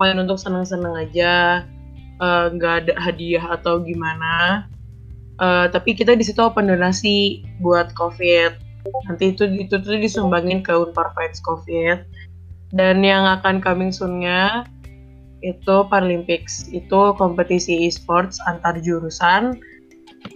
[0.00, 1.62] main untuk seneng-seneng aja
[2.20, 4.66] eh, nggak ada hadiah atau gimana.
[5.42, 8.52] Eh, tapi kita di situ open donasi buat COVID.
[9.10, 12.04] Nanti itu itu tuh disumbangin ke Unpar Fights COVID.
[12.72, 14.64] Dan yang akan coming soon-nya
[15.42, 16.70] itu Paralympics.
[16.70, 19.58] Itu kompetisi e-sports antar jurusan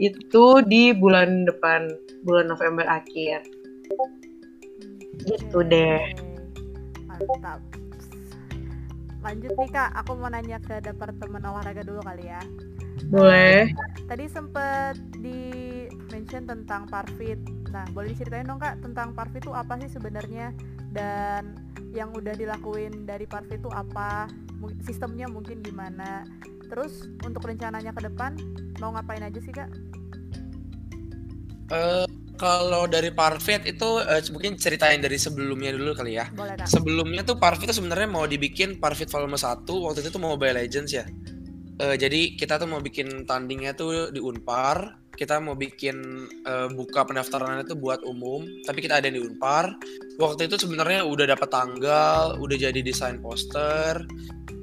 [0.03, 1.95] itu di bulan depan,
[2.27, 3.47] bulan November akhir.
[5.23, 6.03] Gitu deh.
[7.25, 7.61] Mantap.
[9.25, 12.41] Lanjut nih kak, aku mau nanya ke departemen olahraga dulu kali ya.
[13.11, 13.75] Boleh.
[14.07, 15.43] Tadi sempet di
[16.15, 17.39] mention tentang parfit.
[17.75, 20.55] Nah, boleh diceritain dong kak tentang parfit itu apa sih sebenarnya
[20.95, 21.59] dan
[21.93, 24.31] yang udah dilakuin dari parfit itu apa?
[24.87, 26.25] Sistemnya mungkin gimana?
[26.67, 28.39] Terus untuk rencananya ke depan
[28.79, 29.71] mau ngapain aja sih kak?
[31.75, 36.29] Eh, kalau dari Parfit itu eh, mungkin ceritain dari sebelumnya dulu kali ya.
[36.33, 36.69] Boleh kak?
[36.69, 40.93] Sebelumnya tuh Parfit tuh sebenarnya mau dibikin Parfit volume 1 waktu itu tuh Mobile Legends
[40.93, 41.05] ya.
[41.77, 45.05] Eh, jadi kita tuh mau bikin tandingnya tuh di Unpar.
[45.17, 45.97] Kita mau bikin
[46.45, 49.77] eh, buka pendaftarannya tuh buat umum, tapi kita ada di Unpar.
[50.17, 54.05] Waktu itu sebenarnya udah dapat tanggal, udah jadi desain poster,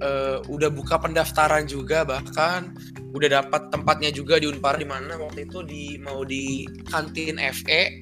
[0.01, 2.73] eh, udah buka pendaftaran juga bahkan
[3.13, 8.01] udah dapat tempatnya juga di Unpar di mana waktu itu di mau di kantin FE.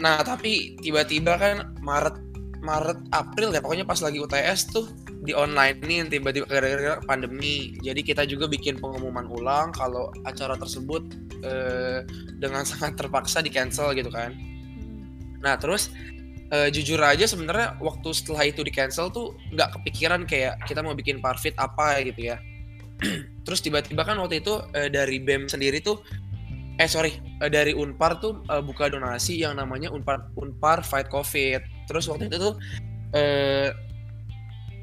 [0.00, 2.16] Nah, tapi tiba-tiba kan Maret
[2.62, 4.86] Maret April ya pokoknya pas lagi UTS tuh
[5.22, 7.76] di online nih tiba-tiba gara-gara pandemi.
[7.82, 11.02] Jadi kita juga bikin pengumuman ulang kalau acara tersebut
[11.44, 12.06] eh,
[12.40, 14.32] dengan sangat terpaksa di cancel gitu kan.
[15.42, 15.90] Nah terus
[16.54, 20.94] eh, jujur aja sebenarnya waktu setelah itu di cancel tuh nggak kepikiran kayak kita mau
[20.94, 22.38] bikin parfit apa gitu ya.
[23.46, 26.00] terus tiba-tiba kan waktu itu eh, dari BEM sendiri tuh
[26.80, 27.12] eh sorry
[27.42, 31.90] eh, dari Unpar tuh eh, buka donasi yang namanya Unpar Unpar Fight COVID.
[31.90, 32.54] Terus waktu itu tuh
[33.12, 33.70] eh,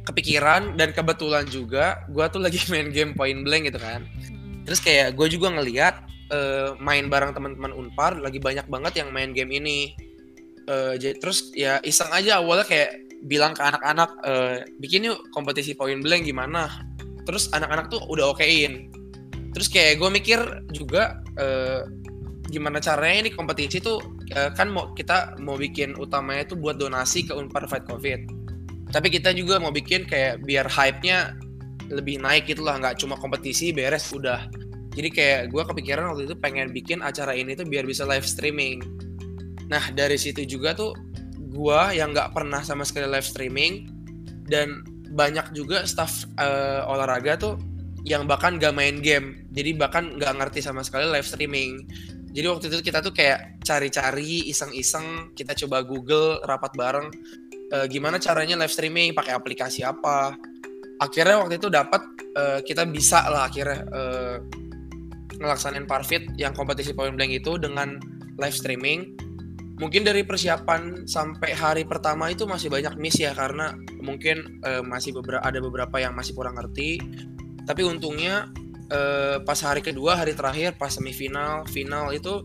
[0.06, 4.06] kepikiran dan kebetulan juga gue tuh lagi main game Point Blank gitu kan.
[4.68, 5.96] Terus kayak gue juga ngeliat
[6.30, 9.98] eh, main bareng teman-teman Unpar lagi banyak banget yang main game ini.
[10.70, 15.74] Eh, jadi terus ya iseng aja awalnya kayak bilang ke anak-anak eh, bikin yuk kompetisi
[15.74, 16.89] point blank gimana.
[17.30, 18.90] Terus anak-anak tuh udah okein.
[19.54, 20.40] Terus kayak gue mikir
[20.74, 21.86] juga eh,
[22.50, 24.02] gimana caranya ini kompetisi tuh
[24.34, 28.26] eh, kan mau kita mau bikin utamanya tuh buat donasi ke Unpar Fight Covid.
[28.90, 31.38] Tapi kita juga mau bikin kayak biar hype-nya
[31.94, 34.50] lebih naik gitu lah, nggak cuma kompetisi beres udah.
[34.98, 38.82] Jadi kayak gue kepikiran waktu itu pengen bikin acara ini tuh biar bisa live streaming.
[39.70, 40.98] Nah dari situ juga tuh
[41.38, 43.90] gue yang nggak pernah sama sekali live streaming
[44.50, 44.82] dan
[45.14, 47.56] banyak juga staff eh, olahraga tuh
[48.08, 49.44] yang bahkan gak main game.
[49.52, 51.84] Jadi bahkan nggak ngerti sama sekali live streaming.
[52.30, 57.10] Jadi waktu itu kita tuh kayak cari-cari iseng-iseng kita coba Google rapat bareng
[57.74, 60.38] eh, gimana caranya live streaming pakai aplikasi apa.
[61.00, 62.02] Akhirnya waktu itu dapat
[62.38, 64.38] eh, kita bisa lah akhirnya eh,
[65.40, 67.98] ngelaksanain parfit yang kompetisi point blank itu dengan
[68.38, 69.16] live streaming
[69.80, 75.16] mungkin dari persiapan sampai hari pertama itu masih banyak miss ya karena mungkin eh, masih
[75.16, 77.00] beberapa ada beberapa yang masih kurang ngerti.
[77.64, 78.52] Tapi untungnya
[78.92, 82.44] eh, pas hari kedua hari terakhir pas semifinal final itu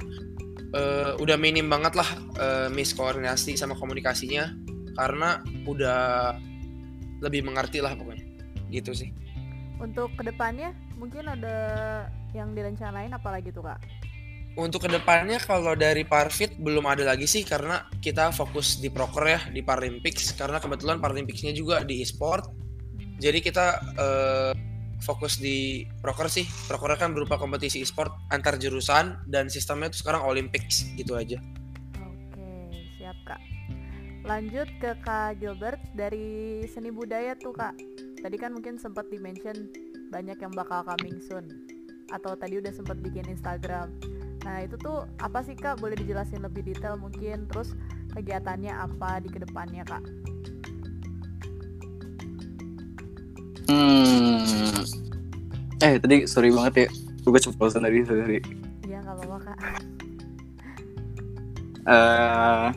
[0.72, 4.54] eh, udah minim banget lah eh, miss koordinasi sama komunikasinya.
[4.94, 6.38] Karena udah
[7.18, 8.24] lebih mengerti lah pokoknya.
[8.70, 9.10] Gitu sih.
[9.82, 11.58] Untuk ke depannya mungkin ada
[12.30, 13.82] yang direncanain apalagi tuh kak?
[14.54, 19.24] Untuk ke depannya kalau dari Parfit belum ada lagi sih karena kita fokus di proker
[19.26, 22.54] ya di Paralympics karena kebetulan Paralympicsnya juga di e-sport.
[23.18, 23.66] Jadi kita
[23.98, 24.52] eh,
[25.02, 26.46] fokus di proker sih.
[26.70, 31.42] Proker kan berupa kompetisi e-sport antar jurusan dan sistemnya itu sekarang Olympics gitu aja.
[34.24, 37.76] lanjut ke Kak Gilbert dari seni budaya tuh Kak.
[38.24, 39.68] Tadi kan mungkin sempat di-mention
[40.08, 41.44] banyak yang bakal coming soon.
[42.08, 43.92] Atau tadi udah sempat bikin Instagram.
[44.44, 45.80] Nah itu tuh apa sih Kak?
[45.80, 47.48] Boleh dijelasin lebih detail mungkin.
[47.48, 47.72] Terus
[48.12, 50.04] kegiatannya apa di ke depannya Kak?
[53.72, 54.84] Hmm.
[55.80, 56.88] Eh tadi sorry banget ya.
[57.24, 58.38] Gue keceplosan tadi sorry.
[58.84, 59.58] Iya nggak apa-apa Kak.
[61.84, 62.68] Eh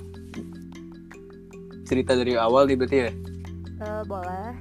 [1.88, 3.12] cerita dari awal nih berarti ya.
[3.78, 4.52] Eh, boleh.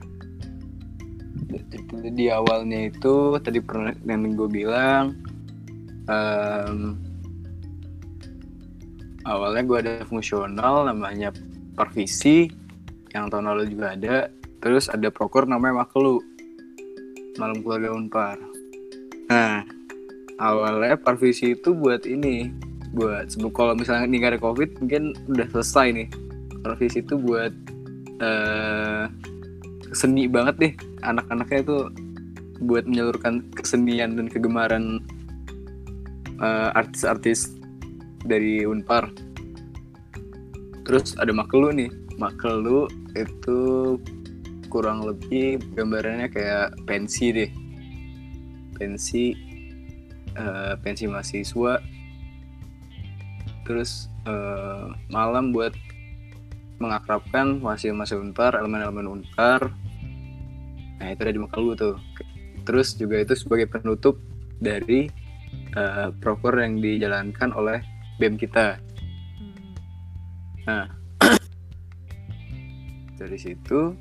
[1.47, 5.17] Di, di awalnya itu tadi pernah yang gue bilang
[6.07, 6.99] em,
[9.27, 11.35] awalnya gue ada fungsional namanya
[11.77, 12.49] Parvisi
[13.13, 14.17] yang tahun lalu juga ada.
[14.65, 16.19] Terus ada proker namanya Makelu
[17.37, 18.39] malam keluarga Unpar.
[19.29, 19.63] Nah
[20.41, 22.49] awalnya Parvisi itu buat ini
[22.97, 26.09] buat sebelum kalau misalnya ini gak ada covid mungkin udah selesai nih.
[26.65, 27.53] Parvisi itu buat
[28.25, 29.05] eh
[29.93, 30.73] seni banget deh.
[31.05, 31.77] Anak-anaknya itu
[32.65, 35.05] buat menyalurkan kesenian dan kegemaran
[36.41, 37.57] eh, artis-artis
[38.27, 39.11] dari Unpar.
[40.87, 41.91] Terus ada Makelu nih.
[42.17, 43.61] Makelu itu
[44.73, 47.51] kurang lebih gambarannya kayak pensi deh.
[48.77, 49.35] Pensi
[50.37, 51.81] eh, pensi mahasiswa.
[53.67, 55.75] Terus eh, malam buat
[56.77, 59.73] mengakrabkan mahasiswa-mahasiswa Unpar, elemen-elemen Unpar.
[60.97, 61.97] Nah, itu ada di Makelu tuh.
[62.69, 64.21] Terus juga itu sebagai penutup
[64.61, 65.09] dari
[66.25, 67.79] proker yang dijalankan oleh
[68.17, 68.81] BEM kita.
[70.65, 70.89] Hmm.
[73.21, 73.93] Dari situ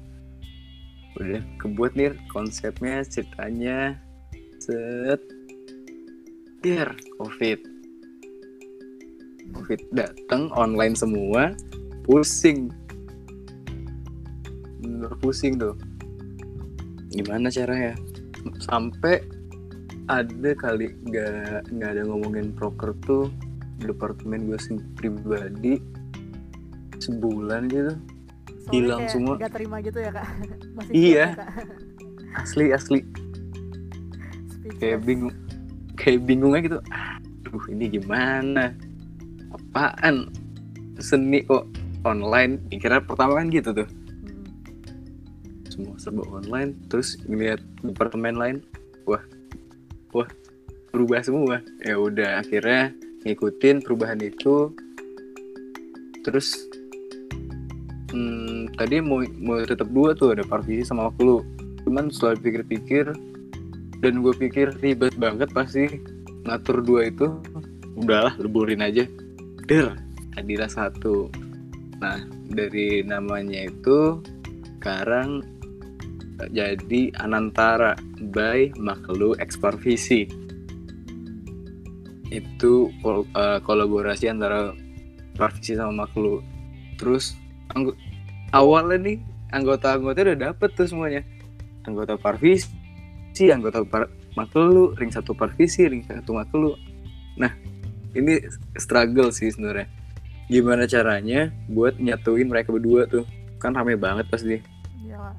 [1.15, 3.99] udah kebuat nih konsepnya, ceritanya
[4.59, 5.19] set
[6.59, 7.59] biar COVID.
[9.55, 11.53] COVID datang online semua,
[12.03, 12.73] pusing.
[14.81, 15.77] Bener pusing tuh.
[17.13, 17.95] Gimana caranya?
[18.59, 19.23] Sampai
[20.07, 23.27] ada kali nggak nggak ada ngomongin proker tuh
[23.77, 25.73] departemen gue sendiri pribadi
[26.97, 27.93] sebulan gitu
[28.65, 29.33] Soalnya Hilang semua.
[29.37, 30.25] nggak terima gitu ya Kak?
[30.75, 31.25] Masih Iya.
[31.27, 31.49] ya, Kak?
[32.35, 32.99] asli asli
[34.49, 34.77] Speechless.
[34.77, 35.33] kayak bingung
[35.95, 36.79] kayak bingung aja gitu
[37.45, 38.75] aduh ini gimana
[39.49, 40.27] apaan
[40.97, 41.63] seni kok
[42.03, 44.43] online kira pertama kan gitu tuh Hmm.
[45.69, 48.57] semua serba online terus ngeliat departemen lain
[49.05, 49.21] wah
[50.15, 50.29] wah
[50.95, 51.59] berubah semua.
[51.83, 52.95] Ya udah akhirnya
[53.27, 54.71] ngikutin perubahan itu.
[56.23, 56.55] Terus
[58.15, 61.43] hmm, tadi mau mau tetap dua tuh ada partisi sama Maklu
[61.85, 63.13] cuman setelah pikir-pikir
[64.01, 65.99] dan gue pikir ribet banget pasti
[66.47, 67.35] ngatur dua itu.
[67.99, 69.03] Udahlah leburin aja.
[69.67, 69.93] Der
[70.39, 71.27] adilah satu.
[71.99, 74.23] Nah dari namanya itu
[74.79, 75.41] sekarang
[76.51, 77.95] jadi Anantara
[78.31, 80.27] by Maklu Eksparvisi
[82.33, 84.75] itu kol- eh, kolaborasi antara
[85.35, 86.39] Parvisi sama Maklu
[86.95, 87.35] terus
[88.55, 89.17] awalnya nih
[89.51, 91.21] anggota-anggota udah dapet tuh semuanya.
[91.85, 96.75] Anggota Parvisi anggota par Maklu ring satu Parvisi ring satu Maklu
[97.35, 97.51] nah
[98.15, 98.39] ini
[98.79, 99.91] struggle sih sebenarnya.
[100.47, 103.27] Gimana caranya buat nyatuin mereka berdua tuh?
[103.59, 104.61] Kan rame banget pasti.
[105.03, 105.35] Iya, Kak.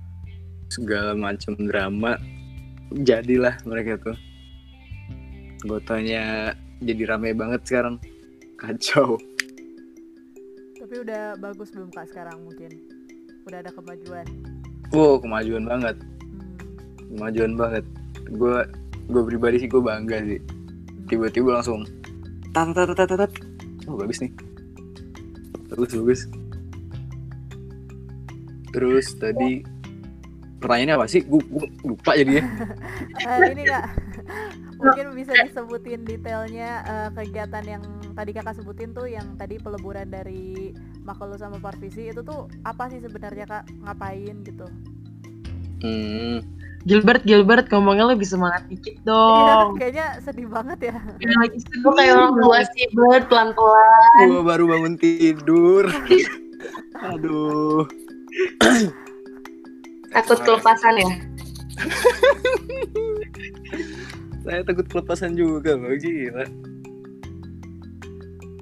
[0.70, 2.18] Segala macam drama
[3.02, 4.16] jadilah mereka tuh.
[5.66, 7.96] Anggotanya jadi rame banget sekarang.
[8.56, 9.18] Kacau.
[10.76, 12.70] Tapi udah bagus belum Kak sekarang mungkin?
[13.46, 14.26] Udah ada kemajuan.
[14.94, 15.96] wow kemajuan banget.
[15.98, 16.54] Hmm.
[17.10, 17.84] kemajuan banget.
[18.30, 18.62] Gue
[19.10, 20.40] gue pribadi sih gue bangga sih.
[21.10, 21.82] Tiba-tiba langsung
[22.54, 23.32] tat tat tat tat tat.
[23.90, 24.32] oh bagus nih.
[25.74, 26.20] Bagus bagus.
[28.70, 29.75] Terus tadi
[30.56, 31.42] pertanyaannya apa sih gue
[31.82, 32.44] lupa jadinya
[33.26, 33.84] Eh, ini Kak,
[34.80, 37.82] mungkin bisa disebutin detailnya eh, kegiatan yang
[38.12, 42.98] tadi kakak sebutin tuh yang tadi peleburan dari Makelu sama Parvisi itu tuh apa sih
[42.98, 44.66] sebenarnya kak ngapain gitu?
[45.76, 46.40] hmm,
[46.82, 49.74] Gilbert, Gilbert ngomongnya lebih semangat dikit Iya, dong.
[49.74, 50.96] kayaknya sedih banget ya.
[51.18, 51.78] Kayak lagi sedih.
[51.82, 54.26] Gue kayak orang tua sih, Bert, pelan-pelan.
[54.30, 55.84] gue baru bangun tidur
[57.10, 57.84] aduh
[60.16, 61.12] Takut kelepasan ya?
[64.46, 66.46] saya takut kelepasan juga loh gila.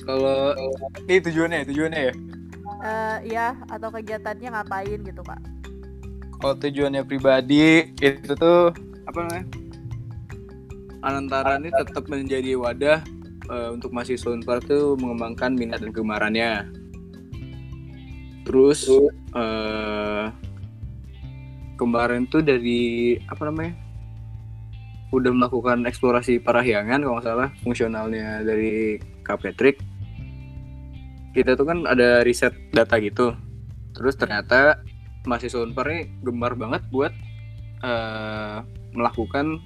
[0.02, 0.38] Kalau
[1.06, 2.14] ini tujuannya tujuannya ya?
[2.84, 5.40] Eh, iya, atau kegiatannya ngapain gitu kak?
[6.44, 8.68] kalau tujuannya pribadi itu tuh
[9.08, 9.48] apa namanya?
[11.00, 13.00] Anantara ini tetap menjadi wadah
[13.48, 16.68] eh, untuk mahasiswa Unpar tuh mengembangkan minat dan kegemarannya.
[18.44, 18.92] Terus?
[19.34, 20.28] eh
[21.74, 23.74] kemarin tuh dari apa namanya
[25.14, 29.94] udah melakukan eksplorasi Parahyangan kalau nggak salah fungsionalnya dari Kapetrik
[31.34, 33.34] kita tuh kan ada riset data gitu.
[33.90, 34.78] Terus ternyata
[35.26, 37.10] mahasiswa Unpar ini gemar banget buat
[37.82, 38.58] eh,
[38.94, 39.58] melakukan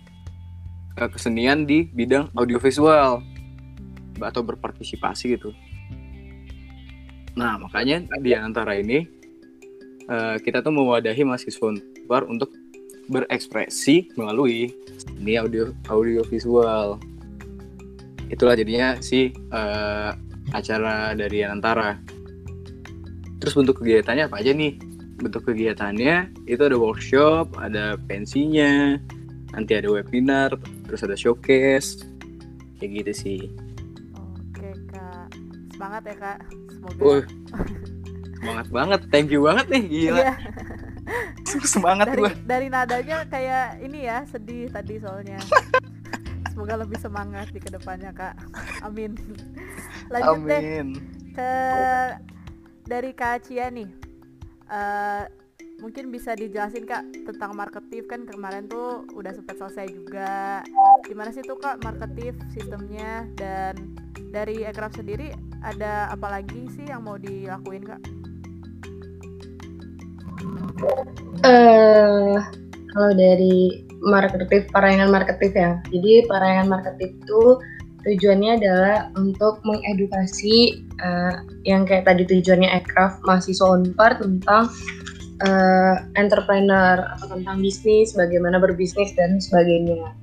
[0.97, 3.21] eh, kesenian di bidang audiovisual
[4.19, 5.53] atau berpartisipasi gitu.
[7.37, 9.05] Nah makanya di antara ini
[10.09, 11.69] eh, kita tuh mewadahi mahasiswa
[12.09, 12.49] Unpar untuk
[13.13, 16.97] berekspresi melalui seni audio audiovisual
[18.33, 20.11] itulah jadinya si eh,
[20.57, 22.01] acara dari Anantara.
[23.45, 24.81] Terus bentuk kegiatannya apa aja nih?
[25.21, 28.97] Bentuk kegiatannya itu ada workshop, ada pensinya,
[29.53, 30.57] nanti ada webinar,
[30.89, 32.09] terus ada showcase,
[32.81, 33.41] kayak gitu sih.
[34.17, 35.29] Oke kak,
[35.77, 36.39] semangat ya kak.
[36.73, 37.05] Semoga.
[37.05, 37.23] Wah,
[38.41, 40.25] semangat banget, thank you banget nih, gila.
[40.25, 40.33] Iya.
[41.75, 42.33] semangat dari gua.
[42.45, 45.39] dari nadanya kayak ini ya sedih tadi soalnya.
[46.53, 48.35] Semoga lebih semangat di ke depannya kak.
[48.83, 49.15] Amin.
[50.11, 50.89] Lanjut deh Amin.
[51.39, 51.53] ke
[52.89, 53.87] dari Kak Cia nih.
[54.69, 55.25] Eh,
[55.79, 60.67] mungkin bisa dijelasin Kak tentang marketif kan kemarin tuh udah sempat selesai juga.
[61.07, 63.95] Gimana sih tuh Kak marketif sistemnya dan
[64.35, 65.33] dari Aircraft sendiri
[65.63, 68.03] ada apa lagi sih yang mau dilakuin Kak?
[71.44, 72.36] Eh
[72.94, 75.78] kalau dari marketif parayangan marketif ya.
[75.90, 77.42] Jadi parayangan marketif itu
[78.07, 81.34] tujuannya adalah untuk mengedukasi eh,
[81.66, 84.70] yang kayak tadi tujuannya aircraft mahasiswa unpar tentang
[85.42, 90.14] eh, entrepreneur atau tentang bisnis bagaimana berbisnis dan sebagainya.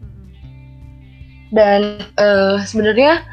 [1.51, 3.23] Dan eh, sebenarnya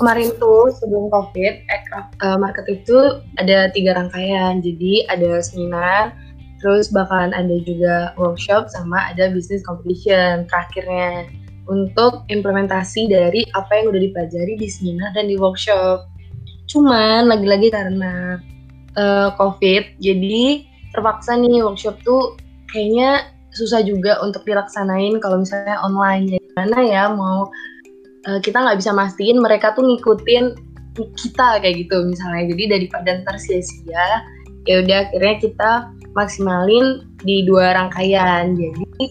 [0.00, 2.98] kemarin tuh sebelum covid aircraft eh, marketif itu
[3.36, 4.64] ada tiga rangkaian.
[4.64, 6.16] Jadi ada seminar
[6.60, 11.26] terus bakalan ada juga workshop sama ada business competition terakhirnya
[11.68, 16.04] untuk implementasi dari apa yang udah dipelajari di seminar dan di workshop.
[16.66, 18.38] Cuman lagi-lagi karena
[18.98, 22.34] uh, COVID, jadi terpaksa nih workshop tuh
[22.74, 26.34] kayaknya susah juga untuk dilaksanain kalau misalnya online.
[26.34, 27.46] Jadi Gimana ya mau
[28.26, 30.44] uh, kita nggak bisa mastiin mereka tuh ngikutin
[30.94, 32.50] kita kayak gitu misalnya.
[32.50, 34.26] Jadi daripada ntar sia-sia,
[34.66, 35.70] ya udah akhirnya kita
[36.14, 38.56] maksimalin di dua rangkaian.
[38.56, 39.04] Jadi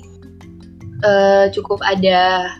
[1.04, 2.52] uh, cukup ada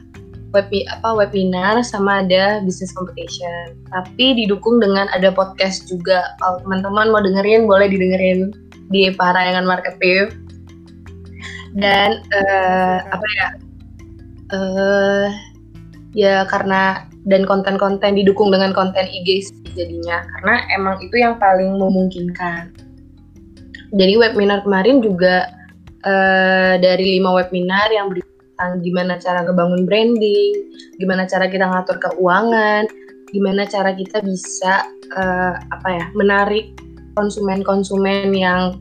[0.50, 3.78] web apa webinar sama ada business competition.
[3.94, 6.36] Tapi didukung dengan ada podcast juga.
[6.42, 8.54] Kalau teman-teman mau dengerin boleh didengerin
[8.90, 10.34] di Parayangan Marketif.
[11.78, 13.48] Dan uh, apa ya?
[14.50, 15.28] Uh,
[16.18, 22.74] ya karena dan konten-konten didukung dengan konten IG jadinya karena emang itu yang paling memungkinkan.
[23.90, 25.50] Jadi webinar kemarin juga
[26.06, 30.54] uh, dari lima webinar yang tentang gimana cara ngebangun branding,
[31.00, 32.84] gimana cara kita ngatur keuangan,
[33.32, 34.84] gimana cara kita bisa
[35.16, 36.76] uh, apa ya menarik
[37.16, 38.76] konsumen-konsumen yang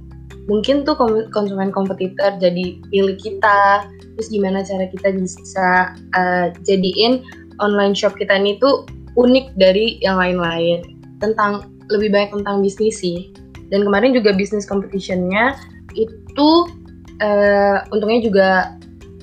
[0.50, 0.98] mungkin tuh
[1.30, 3.86] konsumen kompetitor jadi pilih kita,
[4.18, 7.22] terus gimana cara kita bisa uh, jadiin
[7.62, 8.82] online shop kita ini tuh
[9.14, 10.82] unik dari yang lain-lain
[11.22, 13.30] tentang lebih banyak tentang bisnis sih.
[13.68, 15.56] Dan kemarin juga bisnis competitionnya
[15.96, 16.50] itu
[17.20, 18.48] uh, untungnya juga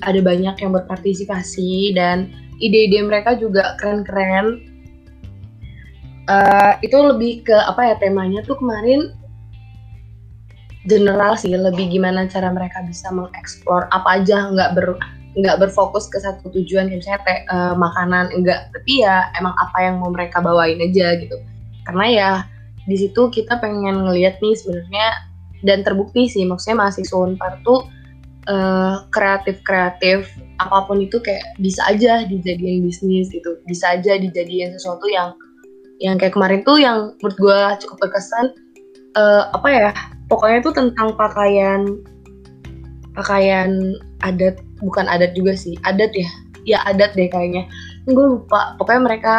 [0.04, 2.30] ada banyak yang berpartisipasi dan
[2.62, 4.62] ide-ide mereka juga keren-keren.
[6.26, 9.14] Uh, itu lebih ke apa ya temanya tuh kemarin
[10.90, 14.98] general sih lebih gimana cara mereka bisa mengeksplor apa aja nggak ber
[15.36, 19.78] nggak berfokus ke satu tujuan kayak misalnya te, uh, makanan enggak tapi ya emang apa
[19.84, 21.36] yang mau mereka bawain aja gitu
[21.84, 22.30] karena ya
[22.86, 25.06] di situ kita pengen ngeliat nih sebenarnya
[25.66, 27.86] dan terbukti sih maksudnya mahasiswa Unpar tuh
[28.46, 29.02] uh,
[30.56, 35.34] apa pun itu kayak bisa aja dijadiin bisnis gitu bisa aja dijadiin sesuatu yang
[36.00, 38.52] yang kayak kemarin tuh yang menurut gue cukup berkesan.
[39.16, 39.90] Uh, apa ya
[40.28, 42.04] pokoknya tuh tentang pakaian
[43.16, 46.28] pakaian adat bukan adat juga sih adat ya
[46.68, 47.64] ya adat deh kayaknya.
[48.04, 49.34] Gue lupa pokoknya mereka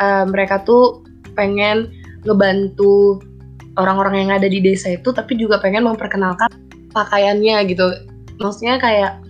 [0.00, 1.04] uh, mereka tuh
[1.36, 1.92] pengen
[2.24, 3.20] ngebantu
[3.78, 6.50] orang-orang yang ada di desa itu tapi juga pengen memperkenalkan
[6.92, 7.86] pakaiannya gitu.
[8.40, 9.20] Maksudnya kayak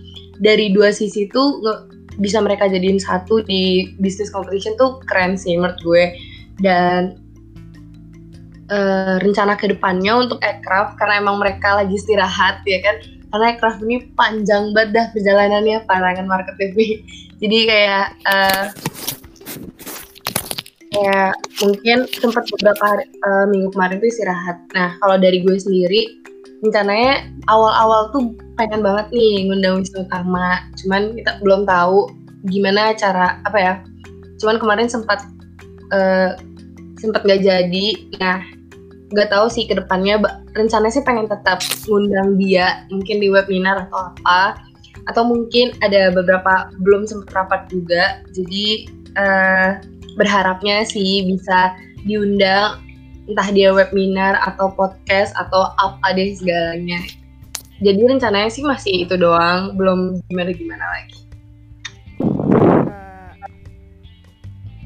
[0.41, 1.61] dari dua sisi tuh
[2.17, 6.03] bisa mereka jadiin satu di bisnis competition tuh keren sih menurut gue.
[6.61, 7.17] Dan
[8.69, 12.95] uh, rencana ke depannya untuk aircraft karena emang mereka lagi istirahat ya kan?
[13.31, 16.99] Karena aircraft ini panjang banget dah perjalanannya parangan market TV
[17.41, 18.65] jadi kayak uh,
[20.91, 21.33] kayak
[21.63, 24.57] mungkin sempat beberapa hari, uh, minggu kemarin tuh istirahat.
[24.75, 26.19] Nah kalau dari gue sendiri
[26.61, 32.11] rencananya awal-awal tuh pengen banget nih ngundang Wisnu Tama, cuman kita belum tahu
[32.51, 33.73] gimana cara apa ya.
[34.37, 35.23] Cuman kemarin sempat
[35.95, 36.35] uh,
[36.99, 37.87] sempat nggak jadi.
[38.19, 38.43] Nah
[39.11, 40.19] nggak tahu sih ke depannya
[40.55, 44.55] rencananya sih pengen tetap ngundang dia mungkin di webinar atau apa
[45.11, 48.87] atau mungkin ada beberapa belum sempat rapat juga jadi
[49.19, 49.71] uh,
[50.15, 52.81] berharapnya sih bisa diundang
[53.29, 56.99] entah dia webinar atau podcast atau apa deh segalanya.
[57.81, 61.19] Jadi rencananya sih masih itu doang belum gimana gimana lagi.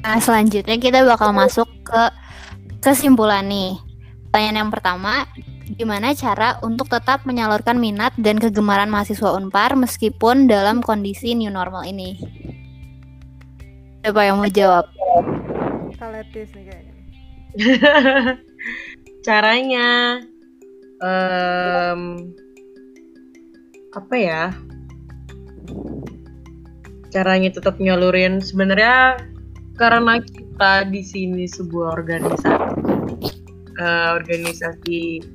[0.05, 2.03] Nah selanjutnya kita bakal masuk ke
[2.79, 3.81] kesimpulan nih.
[4.29, 5.25] Pertanyaan yang pertama,
[5.73, 11.87] gimana cara untuk tetap menyalurkan minat dan kegemaran mahasiswa Unpar meskipun dalam kondisi new normal
[11.89, 12.21] ini?
[14.05, 14.85] Siapa yang mau jawab?
[15.97, 16.93] Kaletis nih kayaknya.
[19.25, 20.21] Caranya
[21.01, 22.29] um,
[23.97, 24.53] apa ya?
[27.09, 29.17] Caranya tetap nyalurin sebenarnya
[29.73, 32.61] karena kita di sini sebuah organisasi
[33.81, 35.25] uh, organisasi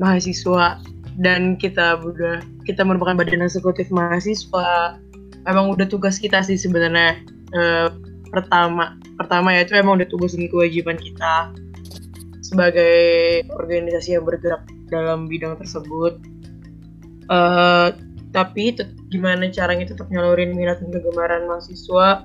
[0.00, 0.80] mahasiswa
[1.20, 4.96] dan kita udah kita merupakan badan eksekutif mahasiswa
[5.44, 7.20] emang udah tugas kita sih sebenarnya
[7.56, 7.88] uh,
[8.32, 11.52] pertama pertama ya itu emang udah tugas dan kewajiban kita
[12.40, 16.20] sebagai organisasi yang bergerak dalam bidang tersebut.
[17.32, 17.96] Uh,
[18.32, 18.76] tapi
[19.12, 22.24] gimana caranya tetap nyalurin minat dan kegemaran mahasiswa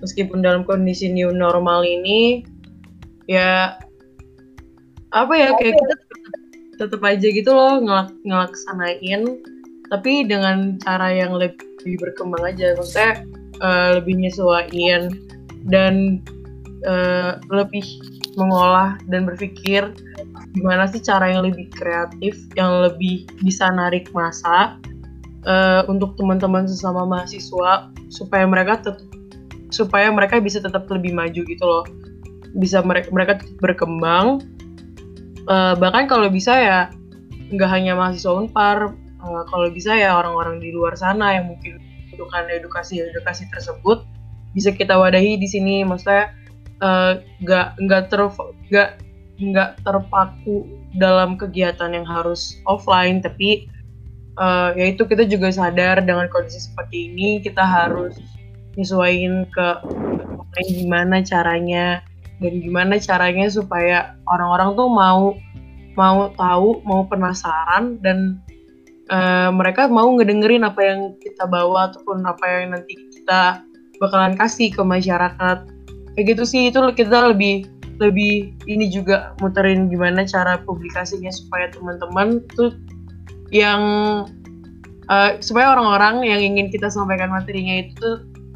[0.00, 2.44] meskipun dalam kondisi new normal ini
[3.24, 3.80] ya
[5.16, 5.94] apa ya kayak kita
[6.76, 9.40] tetap aja gitu loh ngelak ngelaksanain.
[9.86, 13.22] Tapi dengan cara yang lebih berkembang aja maksudnya
[13.60, 15.12] uh, lebih nyesuaiin
[15.68, 16.24] dan
[16.86, 17.84] uh, lebih
[18.36, 19.92] mengolah dan berpikir
[20.52, 24.76] gimana sih cara yang lebih kreatif yang lebih bisa narik masa
[25.48, 29.00] uh, untuk teman-teman sesama mahasiswa supaya mereka tetap
[29.70, 31.84] supaya mereka bisa tetap lebih maju gitu loh.
[32.56, 34.40] Bisa mereka mereka berkembang.
[35.46, 36.80] Uh, bahkan kalau bisa ya
[37.54, 38.90] nggak hanya mahasiswa unpar
[39.22, 41.78] uh, kalau bisa ya orang-orang di luar sana yang mungkin
[42.16, 44.08] membutuhkan edukasi-edukasi tersebut
[44.56, 45.84] bisa kita wadahi di sini.
[45.84, 46.32] Maksudnya
[46.80, 48.20] uh, nggak nggak ter
[48.72, 48.90] nggak
[49.36, 50.64] nggak terpaku
[50.96, 53.68] dalam kegiatan yang harus offline tapi
[54.40, 58.16] uh, yaitu kita juga sadar dengan kondisi seperti ini kita harus
[58.80, 59.68] nyesuaiin ke
[60.72, 62.00] gimana caranya
[62.40, 65.36] dan gimana caranya supaya orang-orang tuh mau
[65.96, 68.40] mau tahu, mau penasaran dan
[69.10, 73.62] uh, mereka mau ngedengerin apa yang kita bawa ataupun apa yang nanti kita
[74.02, 75.58] bakalan kasih ke masyarakat.
[76.16, 82.44] Kayak gitu sih itu kita lebih lebih ini juga muterin gimana cara publikasinya supaya teman-teman
[82.52, 82.76] tuh
[83.48, 83.82] yang
[85.08, 88.08] uh, supaya orang-orang yang ingin kita sampaikan materinya itu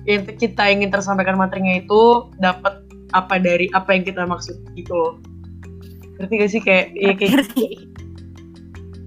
[0.05, 2.85] yang kita ingin tersampaikan materinya itu dapat
[3.17, 5.15] apa dari apa yang kita maksud gitu loh
[6.21, 7.49] ngerti gak sih kayak ya kayak.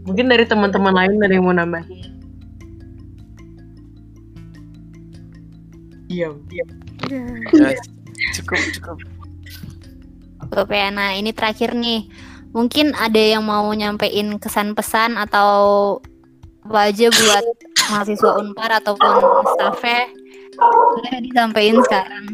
[0.03, 2.11] Mungkin dari teman-teman lain ada yang mau nambahin
[6.11, 6.65] iya iya
[7.09, 7.81] ya,
[8.37, 8.97] cukup cukup
[10.53, 12.05] Oke, nah ini terakhir nih.
[12.53, 15.97] Mungkin ada yang mau nyampein kesan pesan atau
[16.69, 17.45] apa aja buat
[17.89, 19.13] mahasiswa Unpar ataupun
[19.57, 20.05] stafnya
[20.53, 22.25] boleh disampaikan sekarang.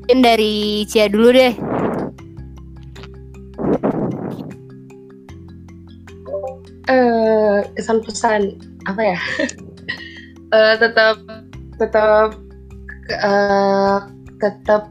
[0.00, 1.52] Mungkin dari Cia dulu deh.
[7.76, 8.40] Uh, kesan pesan
[8.88, 9.18] apa ya?
[10.56, 11.16] uh, tetap
[11.76, 12.28] tetap
[13.20, 13.98] uh,
[14.40, 14.88] tetap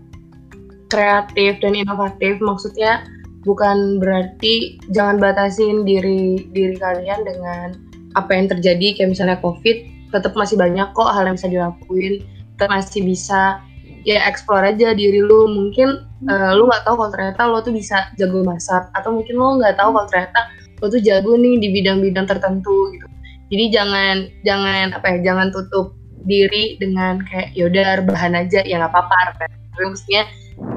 [0.93, 2.37] kreatif dan inovatif.
[2.37, 3.09] Maksudnya
[3.41, 7.67] bukan berarti jangan batasin diri diri kalian dengan
[8.13, 9.93] apa yang terjadi kayak misalnya COVID.
[10.13, 12.21] Tetap masih banyak kok hal yang bisa dilakuin.
[12.55, 13.59] Tetap masih bisa
[14.05, 18.13] ya explore aja diri lu mungkin uh, lu nggak tahu kalau ternyata lo tuh bisa
[18.21, 20.41] jago masak atau mungkin lo nggak tahu kalau ternyata
[20.85, 23.07] lo tuh jago nih di bidang-bidang tertentu gitu.
[23.49, 24.15] Jadi jangan
[24.45, 25.97] jangan apa ya jangan tutup
[26.29, 28.61] diri dengan kayak yaudah bahan aja.
[28.61, 30.29] Ya nggak apa-apa tapi maksudnya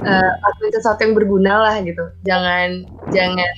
[0.09, 0.33] uh,
[0.73, 2.09] sesuatu yang berguna lah gitu.
[2.25, 3.53] Jangan jangan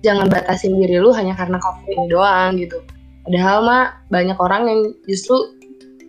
[0.00, 2.80] jangan batasin diri lu hanya karena covid ini doang gitu.
[3.24, 5.36] Padahal mah banyak orang yang justru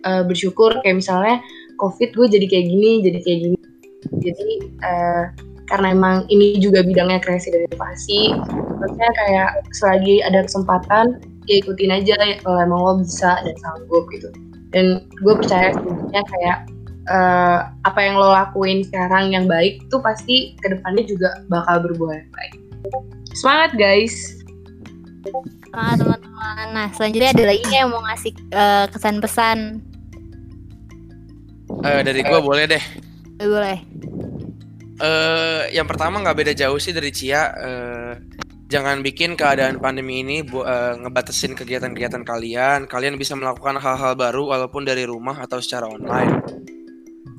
[0.04, 1.40] uh, bersyukur kayak misalnya
[1.76, 3.58] covid gue jadi kayak gini jadi kayak gini.
[4.20, 4.48] Jadi
[4.84, 5.24] uh,
[5.66, 8.20] karena emang ini juga bidangnya kreasi dan inovasi
[8.78, 14.06] maksudnya kayak selagi ada kesempatan ya ikutin aja ya, kalau emang lo bisa dan sanggup
[14.14, 14.30] gitu
[14.74, 16.58] dan gue percaya sebenarnya kayak
[17.10, 22.14] eh, apa yang lo lakuin sekarang yang baik tuh pasti ke depannya juga bakal berbuah
[22.18, 22.52] yang baik
[23.34, 24.36] semangat guys
[25.76, 26.66] Nah, teman-teman.
[26.72, 29.58] Nah, selanjutnya ada lagi nih yang mau ngasih eh, kesan pesan.
[31.84, 32.84] Eh, dari gue boleh deh.
[33.36, 33.84] Boleh.
[34.96, 37.52] Eh, yang pertama nggak beda jauh sih dari Cia.
[37.52, 38.12] Eh,
[38.66, 42.88] jangan bikin keadaan pandemi ini bu- eh, ngebatasin kegiatan-kegiatan kalian.
[42.88, 46.40] Kalian bisa melakukan hal-hal baru walaupun dari rumah atau secara online.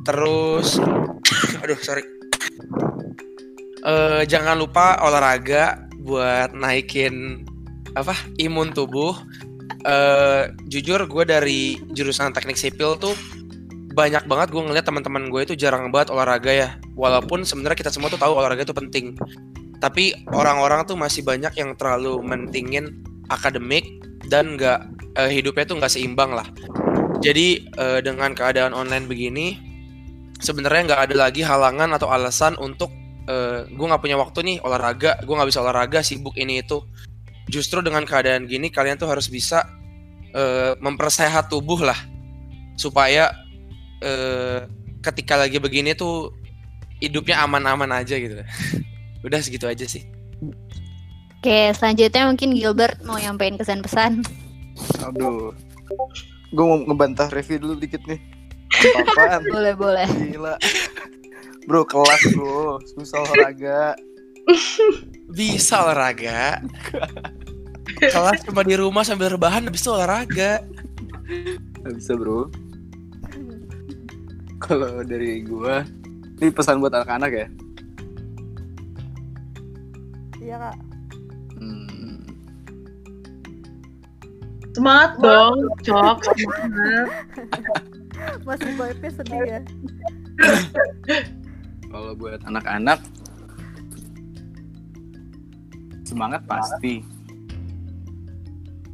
[0.06, 0.78] Terus,
[1.66, 2.06] aduh sorry.
[3.88, 7.42] Eh, jangan lupa olahraga buat naikin
[7.98, 9.18] apa imun tubuh.
[9.82, 13.18] Eh, jujur gue dari jurusan teknik sipil tuh
[13.98, 16.70] banyak banget gue ngeliat teman-teman gue itu jarang banget olahraga ya.
[16.94, 19.18] Walaupun sebenarnya kita semua tuh tahu olahraga itu penting.
[19.82, 23.02] Tapi orang-orang tuh masih banyak yang terlalu mentingin
[23.34, 23.90] akademik
[24.30, 24.86] dan nggak
[25.18, 26.46] eh, hidupnya tuh nggak seimbang lah.
[27.26, 29.58] Jadi eh, dengan keadaan online begini
[30.38, 32.94] sebenarnya nggak ada lagi halangan atau alasan untuk
[33.26, 36.86] eh, gue nggak punya waktu nih olahraga gue nggak bisa olahraga sibuk ini itu.
[37.50, 39.66] Justru dengan keadaan gini kalian tuh harus bisa
[40.38, 41.98] eh, mempersehat tubuh lah.
[42.78, 43.47] Supaya
[44.02, 44.66] eh,
[45.02, 46.34] ketika lagi begini tuh
[47.02, 48.38] hidupnya aman-aman aja gitu.
[49.26, 50.06] Udah segitu aja sih.
[51.38, 54.26] Oke, selanjutnya mungkin Gilbert mau nyampein kesan pesan.
[55.06, 55.54] Aduh.
[56.52, 58.20] Gue mau ngebantah review dulu dikit nih.
[58.98, 59.42] Apaan?
[59.54, 60.08] Boleh, boleh.
[60.34, 60.56] Gila.
[61.68, 62.80] Bro, kelas bro.
[62.96, 63.96] Susah olahraga.
[65.28, 66.64] Bisa olahraga.
[68.00, 70.64] Kelas cuma di rumah sambil rebahan habis itu olahraga.
[71.84, 72.48] Gak bisa bro.
[74.66, 75.86] Kalau dari gua,
[76.42, 77.48] ini pesan buat anak-anak ya.
[80.42, 80.78] Iya kak.
[81.60, 82.24] Hmm,
[84.72, 87.10] semangat dong cok semangat
[88.48, 89.60] Masih vibe sedih ya.
[91.92, 93.00] kalau buat anak-anak,
[96.06, 97.04] semangat pasti.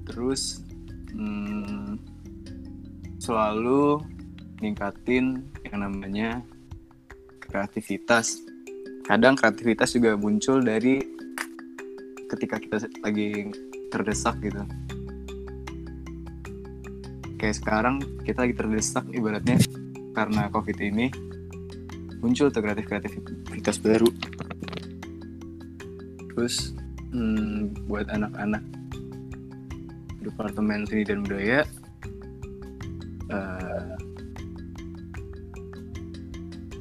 [0.10, 0.64] Terus
[1.14, 2.02] hmm,
[3.22, 4.02] selalu
[4.64, 6.40] ningkatin yang namanya
[7.44, 8.40] kreativitas.
[9.04, 11.04] Kadang kreativitas juga muncul dari
[12.32, 13.52] ketika kita lagi
[13.92, 14.64] terdesak gitu.
[17.38, 19.60] Kayak sekarang kita lagi terdesak ibaratnya
[20.16, 21.12] karena covid ini
[22.24, 24.08] muncul tuh kreatif kreativitas baru.
[26.34, 26.72] Terus
[27.12, 28.64] hmm, buat anak-anak
[30.24, 31.68] departemen seni dan budaya
[33.28, 33.63] eh,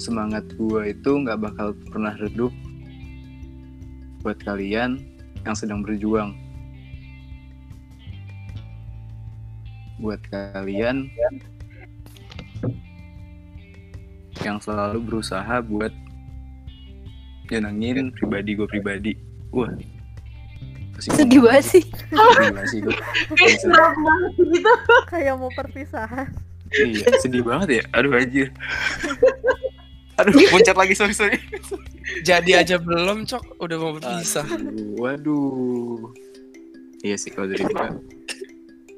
[0.03, 2.51] semangat gua itu nggak bakal pernah redup
[4.19, 4.99] buat kalian
[5.47, 6.35] yang sedang berjuang.
[10.03, 11.07] Buat kalian
[14.43, 15.95] yang selalu berusaha buat
[17.47, 19.13] nyenengin pribadi gue pribadi.
[19.55, 19.71] Wah
[21.03, 21.83] Sedih banget sih.
[22.11, 24.71] Gila sih gue banget gitu.
[25.11, 26.31] Kayak mau perpisahan.
[26.73, 27.83] iya sedih banget ya.
[27.93, 28.49] Aduh anjir
[30.19, 31.37] aduh loncat lagi sorry sorry.
[32.21, 34.45] Jadi aja belum cok, udah mau berpisah.
[34.45, 36.11] Aduh, waduh.
[37.03, 37.89] Iya sih kalau dari gue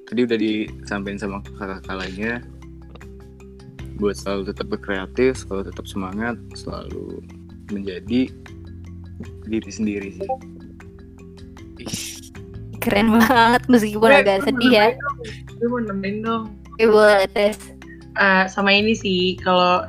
[0.05, 2.33] tadi udah disampaikan sama kakak-kakak lainnya
[3.97, 7.23] buat selalu tetap berkreatif selalu tetap semangat selalu
[7.73, 8.29] menjadi
[9.49, 10.29] diri sendiri sih.
[12.77, 14.87] Keren banget meskipun agak sedih ya.
[15.57, 16.43] gue mau nemenin dong.
[16.77, 17.74] Oke, boleh tes.
[18.15, 19.83] Eh, sama ini sih kalau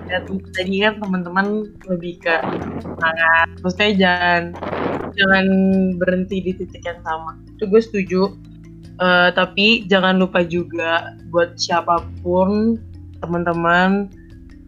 [0.50, 2.34] tadi kan teman-teman lebih ke
[2.82, 3.46] semangat.
[3.62, 4.42] Maksudnya jangan
[5.14, 5.46] jangan
[5.94, 7.38] berhenti di titik yang sama.
[7.54, 8.22] Itu gue setuju.
[8.98, 12.82] Eh, tapi jangan lupa juga buat siapa pun
[13.22, 14.10] teman-teman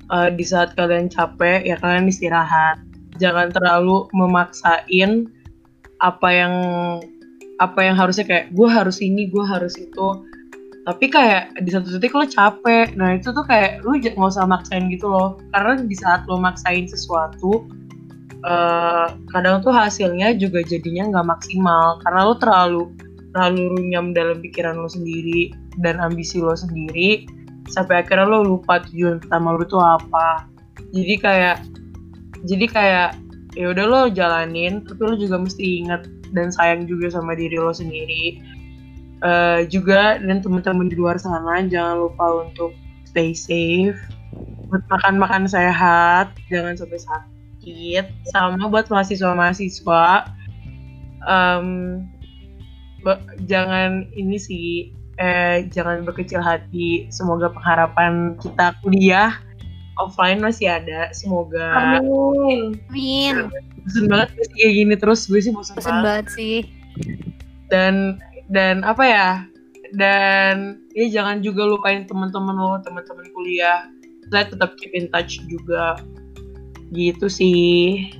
[0.07, 2.79] eh, di saat kalian capek ya kalian istirahat.
[3.19, 5.27] Jangan terlalu memaksain
[5.99, 6.55] apa yang
[7.59, 10.23] apa yang harusnya kayak gue harus ini gue harus itu
[10.89, 12.97] tapi kayak di satu titik lo capek.
[12.97, 15.37] Nah itu tuh kayak lu nggak usah maksain gitu loh.
[15.53, 17.69] Karena di saat lo maksain sesuatu
[18.41, 22.01] eh, kadang tuh hasilnya juga jadinya nggak maksimal.
[22.01, 22.83] Karena lo terlalu
[23.37, 25.53] terlalu runyam dalam pikiran lo sendiri
[25.85, 27.29] dan ambisi lo sendiri
[27.69, 30.49] sampai akhirnya lo lupa tujuan pertama lo tuh apa.
[30.97, 31.61] Jadi kayak
[32.49, 33.09] jadi kayak
[33.61, 37.77] ya udah lo jalanin tapi lo juga mesti ingat dan sayang juga sama diri lo
[37.77, 38.41] sendiri
[39.19, 42.71] Eh, juga dan teman-teman di luar sana jangan lupa untuk
[43.03, 43.99] stay safe
[44.71, 50.31] buat makan-makan sehat jangan sampai sakit sama buat mahasiswa-mahasiswa
[51.27, 51.67] em,
[53.03, 59.35] ba- jangan ini sih eh, jangan berkecil hati semoga pengharapan kita kuliah
[59.99, 61.11] offline masih ada.
[61.11, 61.99] Semoga.
[61.99, 62.79] Amin.
[62.87, 63.51] Amin.
[63.83, 66.05] Bosen banget sih kayak gini terus gue sih bosen, Bosen banget.
[66.07, 66.57] banget sih.
[67.67, 69.29] Dan dan apa ya?
[69.97, 73.89] Dan ya jangan juga lupain teman-teman lo, teman-teman kuliah.
[74.29, 75.97] Saya tetap keep in touch juga.
[76.93, 78.13] Gitu sih.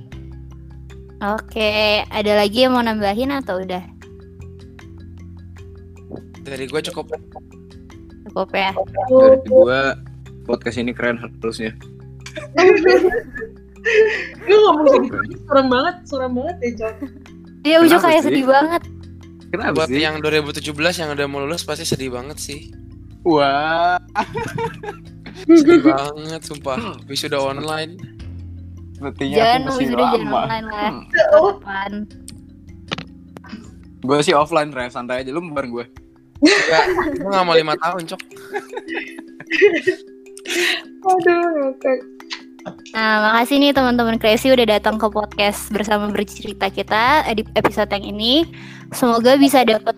[1.19, 3.83] Oke, ada lagi yang mau nambahin atau udah
[6.47, 7.11] Dari gue cukup.
[8.29, 8.71] cukup ya?
[9.11, 9.99] Dari gua
[10.47, 11.75] podcast ini keren harusnya.
[14.47, 16.95] Gue ngomong segitu aja serem banget, serem banget ya, Cok.
[17.67, 18.81] Iya, Ujo kayak sedih banget.
[19.49, 19.99] Kenapa Buat sih?
[19.99, 20.61] yang 2017
[20.95, 22.69] yang udah mau lulus pasti sedih banget sih.
[23.21, 23.99] Wah,
[25.49, 26.77] Sedih banget sumpah.
[27.05, 27.97] Wisuda online.
[28.93, 30.37] sepertinya Jangan aku masih wisuda jangan lama.
[30.37, 30.83] online lah.
[30.85, 31.03] Hmm.
[31.09, 31.91] Kapan?
[33.99, 34.87] Gue sih offline, Re.
[34.87, 35.31] Santai aja.
[35.31, 35.85] Lu mau bareng gue.
[36.39, 36.83] Enggak,
[37.15, 38.21] gue gak mau lima tahun, Cok.
[41.01, 41.99] Aduh, ngakak.
[42.93, 47.89] Nah, makasih nih teman-teman Crazy udah datang ke podcast bersama bercerita kita eh, di episode
[47.93, 48.45] yang ini.
[48.91, 49.97] Semoga bisa dapat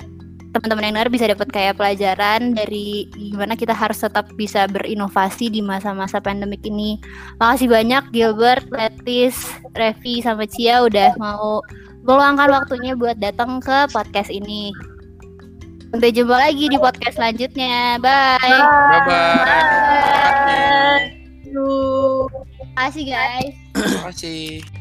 [0.52, 5.64] teman-teman yang denger bisa dapat kayak pelajaran dari gimana kita harus tetap bisa berinovasi di
[5.64, 7.00] masa-masa pandemik ini.
[7.40, 9.40] Makasih banyak Gilbert, Letis,
[9.72, 11.64] Revi sama Cia udah mau
[12.04, 14.76] meluangkan waktunya buat datang ke podcast ini.
[15.92, 18.00] Sampai jumpa lagi di podcast selanjutnya.
[18.00, 18.40] Bye.
[21.52, 22.51] Bye-bye.
[22.76, 22.94] Aduh.
[22.94, 23.56] Makasih guys.
[23.76, 24.81] Terima kasih.